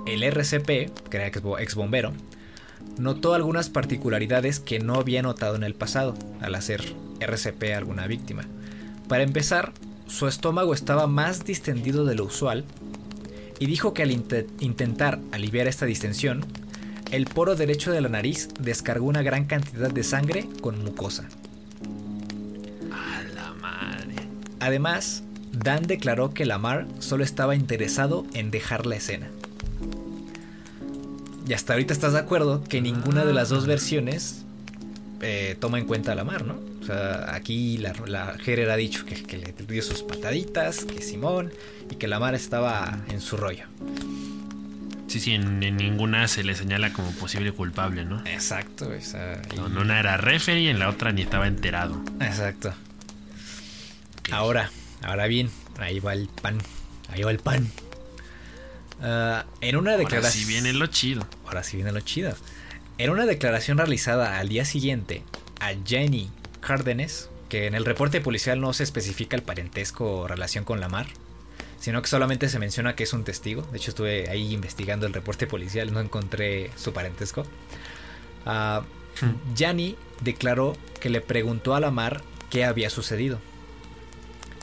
el 0.05 0.23
RCP, 0.23 0.65
que 1.09 1.17
era 1.17 1.27
ex 1.27 1.75
bombero, 1.75 2.13
notó 2.99 3.33
algunas 3.33 3.69
particularidades 3.69 4.59
que 4.59 4.79
no 4.79 4.95
había 4.95 5.21
notado 5.21 5.55
en 5.55 5.63
el 5.63 5.73
pasado 5.75 6.15
al 6.41 6.55
hacer 6.55 6.83
RCP 7.19 7.73
a 7.73 7.77
alguna 7.77 8.07
víctima. 8.07 8.43
Para 9.07 9.23
empezar, 9.23 9.73
su 10.07 10.27
estómago 10.27 10.73
estaba 10.73 11.07
más 11.07 11.45
distendido 11.45 12.05
de 12.05 12.15
lo 12.15 12.25
usual 12.25 12.65
y 13.59 13.65
dijo 13.65 13.93
que 13.93 14.03
al 14.03 14.11
inte- 14.11 14.47
intentar 14.59 15.19
aliviar 15.31 15.67
esta 15.67 15.85
distensión, 15.85 16.45
el 17.11 17.25
poro 17.25 17.55
derecho 17.55 17.91
de 17.91 18.01
la 18.01 18.09
nariz 18.09 18.49
descargó 18.59 19.07
una 19.07 19.21
gran 19.21 19.45
cantidad 19.45 19.89
de 19.91 20.03
sangre 20.03 20.47
con 20.61 20.83
mucosa. 20.83 21.27
A 22.91 23.23
la 23.33 23.53
madre. 23.53 24.15
Además, 24.59 25.23
Dan 25.51 25.87
declaró 25.87 26.33
que 26.33 26.45
Lamar 26.45 26.85
solo 26.99 27.23
estaba 27.23 27.55
interesado 27.55 28.25
en 28.33 28.51
dejar 28.51 28.85
la 28.85 28.97
escena. 28.97 29.27
Y 31.47 31.53
hasta 31.53 31.73
ahorita 31.73 31.93
estás 31.93 32.13
de 32.13 32.19
acuerdo 32.19 32.63
que 32.63 32.81
ninguna 32.81 33.23
de 33.25 33.33
las 33.33 33.49
dos 33.49 33.65
versiones 33.67 34.43
eh, 35.21 35.55
toma 35.59 35.79
en 35.79 35.85
cuenta 35.85 36.11
a 36.11 36.15
Lamar, 36.15 36.43
¿no? 36.45 36.59
O 36.81 36.85
sea, 36.85 37.33
aquí 37.33 37.77
la, 37.77 37.93
la 38.05 38.35
Herer 38.45 38.69
ha 38.69 38.75
dicho 38.75 39.05
que, 39.05 39.23
que 39.23 39.37
le 39.37 39.53
dio 39.67 39.81
sus 39.81 40.03
pataditas, 40.03 40.85
que 40.85 41.01
Simón, 41.01 41.51
y 41.89 41.95
que 41.95 42.07
Lamar 42.07 42.35
estaba 42.35 42.99
en 43.09 43.21
su 43.21 43.37
rollo. 43.37 43.65
Sí, 45.07 45.21
sí, 45.21 45.33
en, 45.33 45.63
en 45.63 45.77
ninguna 45.77 46.27
se 46.27 46.43
le 46.43 46.53
señala 46.53 46.91
como 46.91 47.11
posible 47.11 47.53
culpable, 47.53 48.03
¿no? 48.03 48.21
Exacto, 48.25 48.89
y- 48.93 49.55
No, 49.55 49.67
en 49.67 49.77
una 49.77 49.99
era 49.99 50.17
referee 50.17 50.63
y 50.63 50.67
en 50.67 50.79
la 50.79 50.89
otra 50.89 51.13
ni 51.13 51.21
estaba 51.21 51.47
enterado. 51.47 52.01
Exacto. 52.19 52.73
Ahora, 54.31 54.69
ahora 55.01 55.27
bien, 55.27 55.49
ahí 55.79 55.99
va 56.01 56.11
el 56.13 56.27
pan. 56.27 56.57
Ahí 57.09 57.23
va 57.23 57.31
el 57.31 57.39
pan. 57.39 57.69
Ah, 59.01 59.45
en 59.61 59.77
una 59.77 59.91
Ahora 59.91 60.03
declaración. 60.03 60.43
sí 60.45 60.51
viene 60.51 60.73
lo 60.73 60.87
chido. 60.87 61.25
Ahora 61.47 61.63
sí 61.63 61.77
viene 61.77 61.91
lo 61.91 62.01
chido. 62.01 62.33
En 62.97 63.09
una 63.09 63.25
declaración 63.25 63.77
realizada 63.77 64.39
al 64.39 64.49
día 64.49 64.65
siguiente 64.65 65.23
a 65.59 65.71
Jenny 65.85 66.29
Cárdenas, 66.61 67.29
que 67.49 67.67
en 67.67 67.75
el 67.75 67.85
reporte 67.85 68.21
policial 68.21 68.59
no 68.59 68.73
se 68.73 68.83
especifica 68.83 69.35
el 69.35 69.43
parentesco 69.43 70.19
o 70.19 70.27
relación 70.27 70.63
con 70.63 70.79
Lamar, 70.79 71.07
sino 71.79 72.01
que 72.01 72.07
solamente 72.07 72.49
se 72.49 72.59
menciona 72.59 72.95
que 72.95 73.03
es 73.03 73.13
un 73.13 73.23
testigo. 73.23 73.61
De 73.71 73.77
hecho, 73.77 73.91
estuve 73.91 74.29
ahí 74.29 74.53
investigando 74.53 75.07
el 75.07 75.13
reporte 75.13 75.47
policial, 75.47 75.93
no 75.93 75.99
encontré 75.99 76.71
su 76.75 76.91
parentesco. 76.91 77.45
Ah, 78.45 78.83
Yanni 79.55 79.95
declaró 80.21 80.75
que 80.99 81.09
le 81.09 81.21
preguntó 81.21 81.75
a 81.75 81.79
Lamar 81.79 82.23
qué 82.49 82.65
había 82.65 82.89
sucedido 82.89 83.39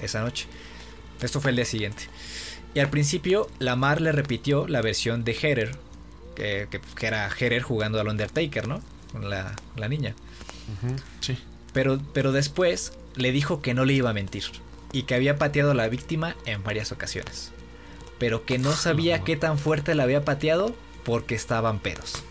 esa 0.03 0.21
noche. 0.21 0.47
Esto 1.21 1.41
fue 1.41 1.51
el 1.51 1.57
día 1.57 1.65
siguiente. 1.65 2.05
Y 2.75 2.81
al 2.81 2.91
principio, 2.91 3.49
Lamar 3.61 4.01
le 4.01 4.13
repitió 4.13 4.67
la 4.67 4.83
versión 4.83 5.25
de 5.25 5.35
Heather, 5.35 5.77
que, 6.35 6.69
que, 6.71 7.07
era 7.07 7.29
Heather 7.31 7.63
jugando 7.63 8.01
al 8.01 8.09
Undertaker, 8.09 8.69
¿no? 8.69 8.81
Con 9.13 9.31
la, 9.31 9.55
la 9.77 9.89
niña. 9.89 10.15
sí. 11.21 11.39
Pero, 11.73 12.01
pero 12.13 12.31
después 12.31 12.93
le 13.17 13.33
dijo 13.33 13.61
que 13.61 13.75
no 13.75 13.85
le 13.85 13.95
iba 13.95 14.11
a 14.11 14.13
mentir 14.13 14.45
y 14.93 15.03
que 15.03 15.17
había 15.17 15.39
pateado 15.39 15.73
a 15.73 15.75
la 15.75 15.89
víctima 15.89 16.37
en 16.47 16.63
varias 16.63 16.93
ocasiones. 16.93 17.51
Pero 18.19 18.45
que 18.45 18.59
no 18.59 18.73
sabía 18.73 19.25
qué 19.25 19.37
tan 19.37 19.59
fuerte 19.59 19.97
la 19.97 20.05
había 20.05 20.25
pateado 20.25 20.75
porque 21.05 21.35
estaban 21.35 21.81
pedos. 21.81 22.23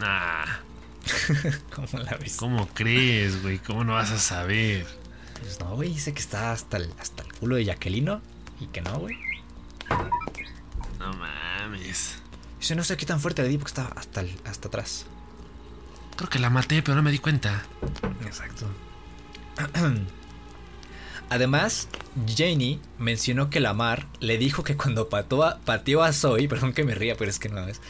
Ah. 0.00 0.60
¿Cómo 1.74 2.02
la 2.04 2.16
ves? 2.16 2.36
¿Cómo 2.36 2.68
crees, 2.68 3.42
güey? 3.42 3.58
¿Cómo 3.58 3.82
no 3.82 3.94
vas 3.94 4.12
a 4.12 4.18
saber? 4.18 4.86
Pues 5.40 5.58
no, 5.58 5.74
güey, 5.74 5.92
dice 5.92 6.14
que 6.14 6.20
está 6.20 6.52
hasta 6.52 6.76
el, 6.76 6.88
hasta 7.00 7.24
el 7.24 7.32
culo 7.32 7.56
de 7.56 7.64
Jacquelino 7.64 8.22
y 8.60 8.66
que 8.66 8.80
no, 8.80 9.00
güey. 9.00 9.16
No 11.00 11.12
mames. 11.14 12.21
Dice, 12.62 12.76
no 12.76 12.84
sé 12.84 12.96
qué 12.96 13.04
tan 13.04 13.18
fuerte 13.18 13.42
le 13.42 13.48
di 13.48 13.58
porque 13.58 13.70
estaba 13.70 13.88
hasta, 13.96 14.22
hasta 14.44 14.68
atrás. 14.68 15.04
Creo 16.14 16.30
que 16.30 16.38
la 16.38 16.48
maté, 16.48 16.80
pero 16.80 16.94
no 16.94 17.02
me 17.02 17.10
di 17.10 17.18
cuenta. 17.18 17.64
Exacto. 18.24 18.66
Además, 21.28 21.88
Janie 22.24 22.78
mencionó 22.98 23.50
que 23.50 23.58
Lamar 23.58 24.06
le 24.20 24.38
dijo 24.38 24.62
que 24.62 24.76
cuando 24.76 25.08
pateó 25.08 25.42
a, 25.42 25.58
pateó 25.58 26.04
a 26.04 26.12
Zoe, 26.12 26.46
perdón 26.46 26.72
que 26.72 26.84
me 26.84 26.94
ría, 26.94 27.16
pero 27.16 27.32
es 27.32 27.40
que 27.40 27.48
no 27.48 27.66
es. 27.66 27.80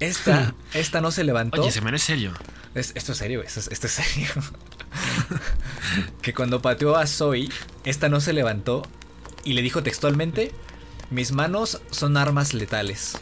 Esta, 0.00 0.54
esta 0.74 1.00
no 1.00 1.10
se 1.10 1.24
levantó. 1.24 1.62
Oye, 1.62 1.70
se 1.70 1.80
me 1.80 1.98
serio. 1.98 2.34
esto 2.74 3.12
es 3.12 3.16
serio, 3.16 3.42
esto 3.42 3.60
es, 3.70 3.90
serio. 3.90 4.28
que 6.20 6.34
cuando 6.34 6.60
pateó 6.60 6.96
a 6.96 7.06
Zoe, 7.06 7.48
esta 7.84 8.10
no 8.10 8.20
se 8.20 8.34
levantó 8.34 8.82
y 9.44 9.54
le 9.54 9.62
dijo 9.62 9.82
textualmente: 9.82 10.52
Mis 11.08 11.32
manos 11.32 11.80
son 11.90 12.18
armas 12.18 12.52
letales. 12.52 13.16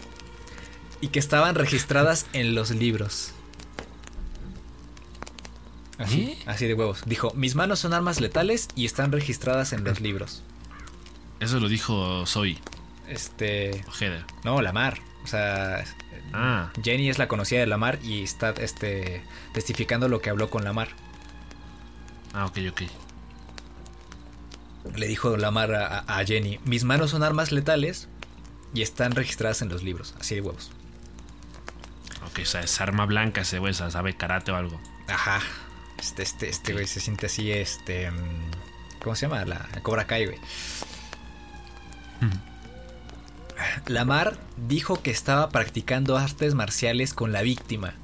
Y 1.00 1.09
que 1.09 1.19
estaban 1.19 1.54
registradas 1.54 2.26
en 2.33 2.54
los 2.54 2.71
libros. 2.71 3.33
Así, 5.99 6.23
¿Eh? 6.23 6.38
así 6.47 6.66
de 6.66 6.75
huevos. 6.75 7.02
Dijo, 7.04 7.33
mis 7.35 7.54
manos 7.54 7.78
son 7.78 7.92
armas 7.92 8.21
letales 8.21 8.69
y 8.75 8.87
están 8.87 9.12
registradas 9.12 9.73
en 9.73 9.85
los 9.85 10.00
libros. 10.00 10.42
Eso 11.40 11.61
lo 11.61 11.69
dijo 11.69 12.25
Zoe. 12.26 12.59
Este... 13.07 13.85
Ojeda. 13.87 14.26
No, 14.45 14.62
Lamar. 14.62 14.99
O 15.25 15.26
sea, 15.26 15.85
ah. 16.33 16.73
Jenny 16.83 17.11
es 17.11 17.19
la 17.19 17.28
conocida 17.28 17.61
de 17.61 17.66
Lamar 17.66 17.99
y 18.02 18.23
está 18.23 18.50
este, 18.50 19.23
testificando 19.52 20.09
lo 20.09 20.21
que 20.21 20.30
habló 20.30 20.49
con 20.49 20.64
Lamar. 20.64 20.88
Ah, 22.33 22.47
ok, 22.47 22.59
ok. 22.71 22.83
Le 24.97 25.07
dijo 25.07 25.37
Lamar 25.37 25.75
a, 25.75 25.99
a 26.00 26.25
Jenny, 26.25 26.59
mis 26.64 26.85
manos 26.85 27.11
son 27.11 27.23
armas 27.23 27.52
letales 27.52 28.09
y 28.73 28.80
están 28.80 29.12
registradas 29.12 29.61
en 29.61 29.69
los 29.69 29.83
libros, 29.83 30.14
así 30.19 30.37
de 30.37 30.40
huevos. 30.40 30.71
Ok, 32.31 32.41
o 32.43 32.47
sea, 32.47 32.61
es 32.61 32.81
arma 32.81 33.07
blanca, 33.07 33.41
ese 33.41 33.59
güey, 33.59 33.75
sabe 33.75 34.17
karate 34.17 34.53
o 34.53 34.57
algo. 34.57 34.81
Ajá, 35.09 35.41
este, 35.99 36.23
este, 36.23 36.49
este, 36.49 36.73
güey, 36.73 36.87
se 36.87 37.01
siente 37.01 37.27
así, 37.27 37.51
este. 37.51 38.11
Mm, 38.11 38.51
¿Cómo 39.03 39.17
se 39.17 39.27
llama? 39.27 39.45
La 39.45 39.67
Cobra 39.83 40.07
Kai, 40.07 40.27
güey. 40.27 40.39
Lamar 43.87 44.39
dijo 44.57 45.03
que 45.03 45.11
estaba 45.11 45.49
practicando 45.51 46.17
artes 46.17 46.55
marciales 46.55 47.15
con 47.15 47.33
la 47.33 47.43
víctima. 47.43 47.95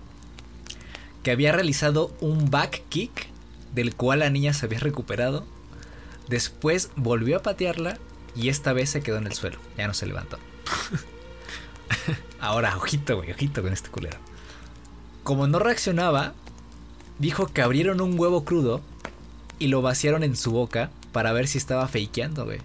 Que 1.22 1.30
había 1.30 1.52
realizado 1.52 2.16
un 2.20 2.50
back 2.50 2.82
kick 2.88 3.28
del 3.74 3.94
cual 3.94 4.20
la 4.20 4.30
niña 4.30 4.52
se 4.52 4.66
había 4.66 4.78
recuperado. 4.78 5.46
Después 6.28 6.90
volvió 6.96 7.38
a 7.38 7.42
patearla 7.42 7.98
y 8.34 8.48
esta 8.48 8.72
vez 8.72 8.90
se 8.90 9.02
quedó 9.02 9.18
en 9.18 9.26
el 9.26 9.32
suelo. 9.32 9.58
Ya 9.76 9.86
no 9.86 9.94
se 9.94 10.06
levantó. 10.06 10.38
Ahora, 12.40 12.76
ojito, 12.76 13.16
güey, 13.16 13.32
ojito 13.32 13.62
con 13.62 13.72
este 13.72 13.90
culero. 13.90 14.18
Como 15.24 15.46
no 15.46 15.58
reaccionaba, 15.58 16.34
dijo 17.18 17.46
que 17.46 17.62
abrieron 17.62 18.00
un 18.00 18.18
huevo 18.18 18.44
crudo 18.44 18.80
y 19.58 19.68
lo 19.68 19.82
vaciaron 19.82 20.22
en 20.22 20.36
su 20.36 20.52
boca 20.52 20.90
para 21.12 21.32
ver 21.32 21.48
si 21.48 21.58
estaba 21.58 21.88
fakeando, 21.88 22.44
güey. 22.44 22.60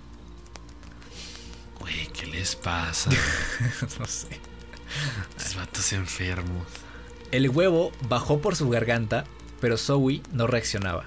Güey, 1.80 2.08
¿qué 2.08 2.28
les 2.28 2.56
pasa? 2.56 3.10
no 4.00 4.06
sé. 4.06 4.40
Los 5.38 5.56
vatos 5.56 5.94
enfermos. 5.94 6.68
El 7.32 7.50
huevo 7.50 7.92
bajó 8.10 8.40
por 8.40 8.56
su 8.56 8.70
garganta, 8.70 9.24
pero 9.62 9.78
Zoe 9.78 10.22
no 10.34 10.48
reaccionaba. 10.48 11.06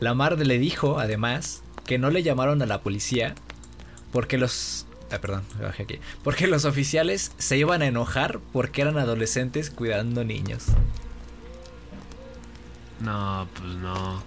Lamar 0.00 0.38
le 0.38 0.58
dijo, 0.58 0.98
además, 0.98 1.62
que 1.84 1.98
no 1.98 2.10
le 2.10 2.22
llamaron 2.22 2.62
a 2.62 2.66
la 2.66 2.80
policía 2.82 3.34
porque 4.12 4.38
los... 4.38 4.86
Ah, 5.14 5.20
perdón, 5.20 5.44
bajé 5.60 5.84
aquí. 5.84 5.98
Porque 6.24 6.48
los 6.48 6.64
oficiales 6.64 7.30
se 7.38 7.56
iban 7.56 7.82
a 7.82 7.86
enojar 7.86 8.40
porque 8.52 8.82
eran 8.82 8.98
adolescentes 8.98 9.70
cuidando 9.70 10.24
niños. 10.24 10.64
No, 13.00 13.46
pues 13.54 13.74
no. 13.76 14.24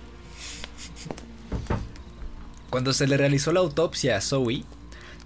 Cuando 2.69 2.93
se 2.93 3.05
le 3.05 3.17
realizó 3.17 3.51
la 3.51 3.59
autopsia 3.59 4.15
a 4.15 4.21
Zoe, 4.21 4.63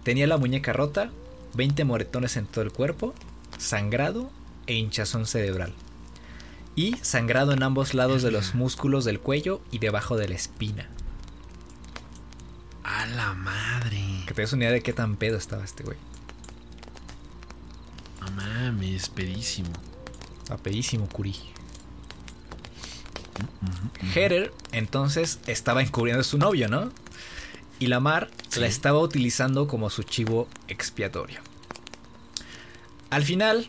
tenía 0.03 0.25
la 0.25 0.37
muñeca 0.37 0.73
rota, 0.73 1.11
20 1.53 1.85
moretones 1.85 2.37
en 2.37 2.47
todo 2.47 2.63
el 2.63 2.71
cuerpo, 2.71 3.13
sangrado 3.59 4.31
e 4.65 4.73
hinchazón 4.73 5.27
cerebral. 5.27 5.73
Y 6.75 6.95
sangrado 7.01 7.51
en 7.51 7.61
ambos 7.61 7.93
lados 7.93 8.23
de 8.23 8.31
los 8.31 8.55
músculos 8.55 9.05
del 9.05 9.19
cuello 9.19 9.61
y 9.69 9.77
debajo 9.77 10.17
de 10.17 10.29
la 10.29 10.35
espina. 10.35 10.89
A 12.83 13.05
la 13.05 13.33
madre. 13.33 14.23
Que 14.27 14.33
te 14.33 14.41
des 14.41 14.53
una 14.53 14.65
idea 14.65 14.73
de 14.73 14.81
qué 14.81 14.93
tan 14.93 15.15
pedo 15.15 15.37
estaba 15.37 15.63
este 15.63 15.83
güey. 15.83 15.97
No 18.19 18.31
mames, 18.31 19.09
pedísimo. 19.09 19.71
A 20.49 20.57
pedísimo, 20.57 21.07
Curi. 21.07 21.35
Heather 24.13 24.53
entonces 24.71 25.39
estaba 25.47 25.81
encubriendo 25.81 26.21
a 26.21 26.25
su 26.25 26.37
novio, 26.37 26.67
¿no? 26.67 26.91
Y 27.79 27.87
Lamar 27.87 28.29
la 28.55 28.67
estaba 28.67 28.99
utilizando 28.99 29.67
como 29.67 29.89
su 29.89 30.03
chivo 30.03 30.47
expiatorio. 30.67 31.39
Al 33.09 33.23
final, 33.23 33.67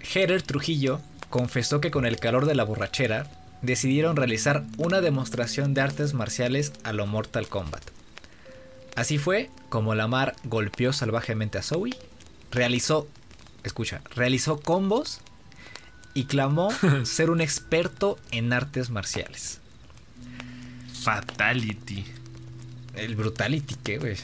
Heather 0.00 0.42
Trujillo 0.42 1.00
confesó 1.30 1.80
que 1.80 1.90
con 1.90 2.06
el 2.06 2.18
calor 2.18 2.46
de 2.46 2.54
la 2.54 2.64
borrachera 2.64 3.30
decidieron 3.62 4.16
realizar 4.16 4.64
una 4.78 5.00
demostración 5.00 5.74
de 5.74 5.80
artes 5.80 6.14
marciales 6.14 6.72
a 6.84 6.92
lo 6.92 7.06
Mortal 7.06 7.48
Kombat. 7.48 7.99
Así 9.00 9.16
fue 9.16 9.48
como 9.70 9.94
Lamar 9.94 10.36
golpeó 10.44 10.92
salvajemente 10.92 11.56
a 11.56 11.62
Zoe, 11.62 11.96
realizó, 12.50 13.08
escucha, 13.64 14.02
realizó 14.14 14.60
combos 14.60 15.22
y 16.12 16.24
clamó 16.24 16.68
ser 17.04 17.30
un 17.30 17.40
experto 17.40 18.18
en 18.30 18.52
artes 18.52 18.90
marciales. 18.90 19.60
Fatality. 20.92 22.04
El 22.94 23.16
brutality, 23.16 23.74
¿qué, 23.82 23.96
güey? 23.96 24.16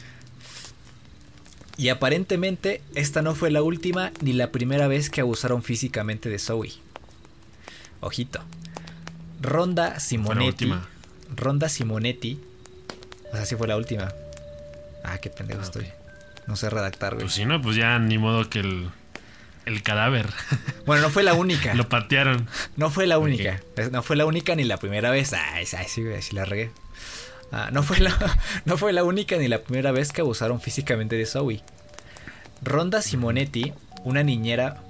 Y 1.75 1.89
aparentemente 1.89 2.83
esta 2.93 3.23
no 3.23 3.33
fue 3.33 3.49
la 3.49 3.63
última 3.63 4.11
ni 4.21 4.33
la 4.33 4.51
primera 4.51 4.87
vez 4.87 5.09
que 5.09 5.21
abusaron 5.21 5.63
físicamente 5.63 6.29
de 6.29 6.37
Zoe. 6.37 6.73
Ojito. 7.99 8.41
Ronda 9.41 9.99
Simonetti. 9.99 10.71
Ronda 11.35 11.67
Simonetti. 11.67 12.39
O 13.33 13.35
sea, 13.35 13.47
sí 13.47 13.55
fue 13.55 13.67
la 13.67 13.75
última. 13.75 14.13
Ah, 15.07 15.17
qué 15.19 15.29
pendejo 15.29 15.61
ah, 15.61 15.63
estoy. 15.63 15.87
No 16.45 16.55
sé 16.55 16.69
redactar, 16.69 17.13
güey. 17.13 17.25
Pues 17.25 17.33
si 17.33 17.45
no, 17.45 17.61
pues 17.61 17.75
ya 17.75 17.97
ni 17.99 18.17
modo 18.17 18.49
que 18.49 18.59
el 18.59 18.89
el 19.67 19.83
cadáver. 19.83 20.27
Bueno, 20.85 21.01
no 21.01 21.09
fue 21.09 21.21
la 21.21 21.33
única. 21.33 21.73
Lo 21.73 21.89
patearon. 21.89 22.47
No 22.77 22.89
fue 22.89 23.07
la 23.07 23.19
única. 23.19 23.59
No 23.91 24.01
fue 24.01 24.15
la 24.15 24.25
única 24.25 24.55
ni 24.55 24.63
la 24.63 24.77
primera 24.77 25.11
vez. 25.11 25.33
Ay, 25.33 25.65
sí, 25.65 26.05
sí 26.21 26.33
la 26.33 26.45
regué. 26.45 26.71
Ah, 27.51 27.69
no, 27.73 27.83
fue 27.83 27.99
la, 27.99 28.15
no 28.65 28.77
fue 28.77 28.93
la 28.93 29.03
única 29.03 29.35
ni 29.35 29.49
la 29.49 29.63
primera 29.63 29.91
vez 29.91 30.13
que 30.13 30.21
abusaron 30.21 30.61
físicamente 30.61 31.17
de 31.17 31.25
Zoe. 31.25 31.61
Ronda 32.61 33.01
Simonetti, 33.01 33.73
una 34.05 34.23
niñera, 34.23 34.81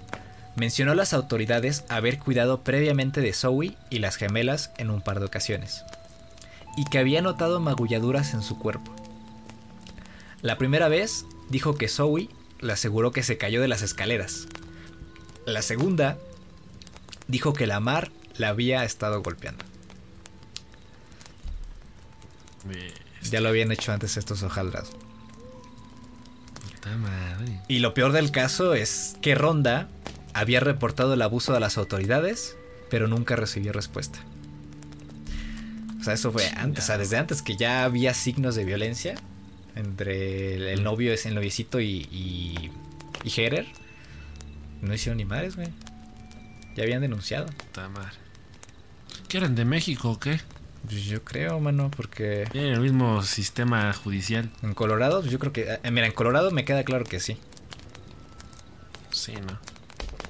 mencionó 0.56 0.92
a 0.92 0.96
las 0.96 1.14
autoridades 1.14 1.84
haber 1.90 2.20
cuidado 2.20 2.64
previamente 2.64 3.22
de 3.22 3.34
Zoe 3.34 3.76
y 3.90 4.00
las 4.00 4.16
gemelas 4.16 4.72
en 4.78 4.92
un 4.92 5.02
par 5.02 5.20
de 5.20 5.26
ocasiones, 5.26 5.84
y 6.78 6.86
que 6.86 7.00
había 7.00 7.22
notado 7.22 7.60
magulladuras 7.60 8.34
en 8.34 8.42
su 8.42 8.58
cuerpo. 8.58 8.96
La 10.42 10.58
primera 10.58 10.88
vez 10.88 11.26
dijo 11.50 11.76
que 11.76 11.88
Zoe 11.88 12.30
le 12.60 12.74
aseguró 12.74 13.12
que 13.12 13.24
se 13.24 13.38
cayó 13.38 13.62
de 13.62 13.68
las 13.68 13.82
escaleras, 13.82 14.48
la 15.48 15.62
segunda 15.62 16.18
dijo 17.28 17.54
que 17.54 17.68
la 17.68 17.80
mar 17.80 18.12
la 18.38 18.50
había 18.50 18.84
estado 18.84 19.22
golpeando. 19.24 19.64
Ya 23.30 23.40
lo 23.40 23.50
habían 23.50 23.72
hecho 23.72 23.94
antes 23.94 24.18
estos 24.18 24.44
hojaldras. 24.44 24.92
Y 27.68 27.80
lo 27.80 27.94
peor 27.94 28.12
del 28.12 28.32
caso 28.32 28.74
es 28.74 29.16
que 29.22 29.36
Ronda 29.36 29.90
había 30.34 30.60
reportado 30.60 31.14
el 31.14 31.22
abuso 31.22 31.56
a 31.56 31.60
las 31.60 31.78
autoridades, 31.78 32.58
pero 32.90 33.08
nunca 33.08 33.36
recibió 33.36 33.74
respuesta. 33.74 34.20
O 36.00 36.04
sea, 36.04 36.14
eso 36.14 36.32
fue 36.32 36.48
antes, 36.58 36.84
o 36.84 36.88
sea, 36.88 36.98
desde 36.98 37.18
antes 37.18 37.42
que 37.42 37.58
ya 37.58 37.84
había 37.84 38.14
signos 38.14 38.56
de 38.56 38.66
violencia, 38.66 39.16
entre 39.78 40.56
el, 40.56 40.64
el 40.68 40.84
novio, 40.84 41.14
es 41.14 41.26
el 41.26 41.36
noviecito 41.36 41.80
y, 41.80 42.08
y, 42.12 42.72
y 43.24 43.42
Herer. 43.42 43.68
No 44.82 44.94
hicieron 44.94 45.18
ni 45.18 45.26
madres, 45.26 45.56
güey. 45.56 45.70
Ya 46.76 46.84
habían 46.84 47.02
denunciado. 47.02 47.48
Puta 47.48 47.90
madre. 47.90 48.12
¿Qué 49.28 49.38
eran 49.38 49.56
de 49.56 49.66
México 49.66 50.12
o 50.12 50.20
qué? 50.20 50.40
Pues 50.86 51.04
yo 51.06 51.24
creo, 51.24 51.60
mano, 51.60 51.92
porque 51.96 52.48
Tienen 52.52 52.74
el 52.74 52.80
mismo 52.80 53.22
sistema 53.24 53.92
judicial. 53.94 54.50
en 54.64 54.74
Colorado, 54.74 55.20
pues 55.22 55.32
yo 55.32 55.40
creo 55.40 55.52
que... 55.52 55.80
eh, 55.84 55.92
mira, 55.92 56.06
en 56.06 56.14
Colorado 56.14 56.52
me 56.52 56.64
queda 56.66 56.84
claro 56.84 57.04
que 57.04 57.20
sí. 57.20 57.38
Sí, 59.12 59.34
¿no? 59.34 59.60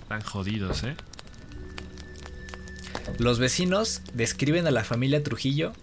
Están 0.04 0.22
jodidos, 0.22 0.84
¿eh? 0.84 0.96
Los 3.20 3.40
vecinos 3.40 4.02
describen 4.14 4.66
a 4.68 4.72
la 4.72 4.84
familia 4.84 5.22
Trujillo, 5.24 5.74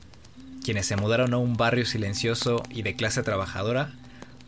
quienes 0.65 0.87
se 0.87 0.97
mudaron 0.97 1.35
a 1.35 1.39
un 1.39 1.57
barrio 1.57 1.87
silencioso 1.87 2.63
y 2.71 2.83
de 2.83 2.97
clase 2.97 3.23
trabajadora, 3.23 3.93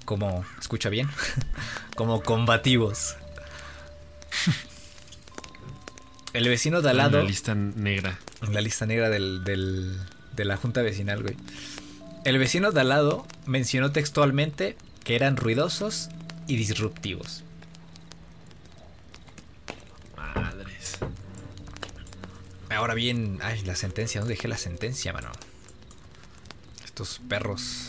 como, 0.04 0.44
escucha 0.60 0.88
bien, 0.88 1.08
como 1.96 2.22
combativos. 2.22 3.16
El 6.32 6.48
vecino 6.48 6.82
de 6.82 6.90
al 6.90 6.96
lado, 6.98 7.18
En 7.18 7.24
la 7.24 7.28
lista 7.30 7.54
negra. 7.54 8.18
en 8.42 8.54
la 8.54 8.60
lista 8.60 8.86
negra 8.86 9.08
del, 9.10 9.44
del- 9.44 9.98
de 10.34 10.44
la 10.44 10.56
junta 10.56 10.82
vecinal, 10.82 11.22
güey. 11.22 11.36
El 12.24 12.38
vecino 12.38 12.72
de 12.72 12.80
al 12.80 12.88
lado 12.90 13.26
mencionó 13.46 13.92
textualmente 13.92 14.76
que 15.04 15.14
eran 15.16 15.36
ruidosos 15.36 16.08
y 16.46 16.56
disruptivos. 16.56 17.42
Madres. 20.16 20.98
Ahora 22.68 22.94
bien, 22.94 23.38
ay, 23.42 23.62
la 23.62 23.76
sentencia, 23.76 24.20
¿dónde 24.20 24.34
dejé 24.34 24.48
la 24.48 24.58
sentencia, 24.58 25.12
mano? 25.12 25.30
Estos 26.96 27.20
perros, 27.28 27.88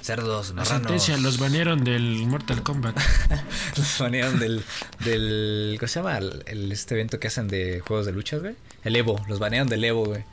cerdos, 0.00 0.48
La 0.48 0.54
marranos. 0.54 0.68
sentencia 1.02 1.18
los 1.18 1.38
banearon 1.38 1.84
del 1.84 2.24
Mortal 2.26 2.62
Kombat. 2.62 2.96
Los 3.76 3.98
banearon 3.98 4.40
del, 4.40 4.64
del. 5.04 5.76
¿Cómo 5.78 5.88
se 5.88 6.00
llama? 6.00 6.16
El, 6.16 6.42
el- 6.46 6.72
este 6.72 6.94
evento 6.94 7.20
que 7.20 7.26
hacen 7.28 7.48
de 7.48 7.80
juegos 7.80 8.06
de 8.06 8.12
luchas, 8.12 8.40
güey. 8.40 8.54
El 8.82 8.96
Evo, 8.96 9.22
los 9.28 9.38
banearon 9.40 9.68
del 9.68 9.84
Evo, 9.84 10.06
güey. 10.06 10.24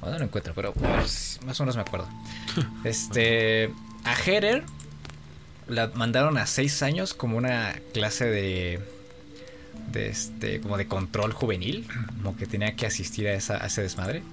Bueno, 0.00 0.14
no 0.14 0.18
lo 0.18 0.24
encuentro, 0.24 0.54
pero 0.56 0.74
si- 1.06 1.38
más 1.44 1.60
o 1.60 1.62
menos 1.62 1.76
me 1.76 1.82
acuerdo. 1.82 2.08
Este. 2.82 3.72
A 4.02 4.14
Herer 4.20 4.64
la 5.68 5.86
mandaron 5.94 6.36
a 6.36 6.46
seis 6.48 6.82
años 6.82 7.14
como 7.14 7.36
una 7.36 7.76
clase 7.94 8.24
de. 8.24 8.80
De 9.92 10.08
este. 10.08 10.60
como 10.60 10.76
de 10.76 10.88
control 10.88 11.32
juvenil. 11.32 11.86
Como 12.16 12.36
que 12.36 12.46
tenía 12.46 12.74
que 12.74 12.86
asistir 12.86 13.28
a, 13.28 13.34
esa, 13.34 13.62
a 13.62 13.68
ese 13.68 13.82
desmadre. 13.82 14.24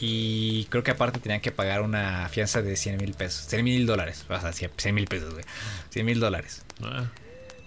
Y 0.00 0.64
creo 0.70 0.82
que 0.82 0.90
aparte 0.92 1.20
tenían 1.20 1.40
que 1.40 1.52
pagar 1.52 1.82
una 1.82 2.28
fianza 2.30 2.62
de 2.62 2.74
100 2.76 2.96
mil 2.96 3.12
pesos. 3.14 3.46
100 3.48 3.62
mil 3.64 3.86
dólares. 3.86 4.24
O 4.28 4.40
sea, 4.40 4.52
100 4.52 4.94
mil 4.94 5.06
pesos, 5.06 5.32
güey. 5.34 5.44
100 5.90 6.06
mil 6.06 6.20
dólares. 6.20 6.62
Ah, 6.82 7.04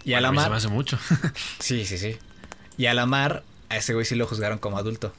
Y 0.04 0.14
a 0.14 0.22
la 0.22 0.32
mí 0.32 0.38
se 0.38 0.44
me 0.46 0.50
mar. 0.50 0.58
hace 0.58 0.68
mucho. 0.70 0.98
Sí, 1.60 1.86
sí, 1.86 1.98
sí. 1.98 2.18
Y 2.78 2.88
a 2.88 2.94
la 2.96 3.06
mar, 3.06 3.44
a 3.70 3.78
ese 3.78 3.94
güey 3.94 4.06
sí 4.06 4.16
lo 4.16 4.26
juzgaron 4.26 4.58
como 4.58 4.78
adulto. 4.80 5.14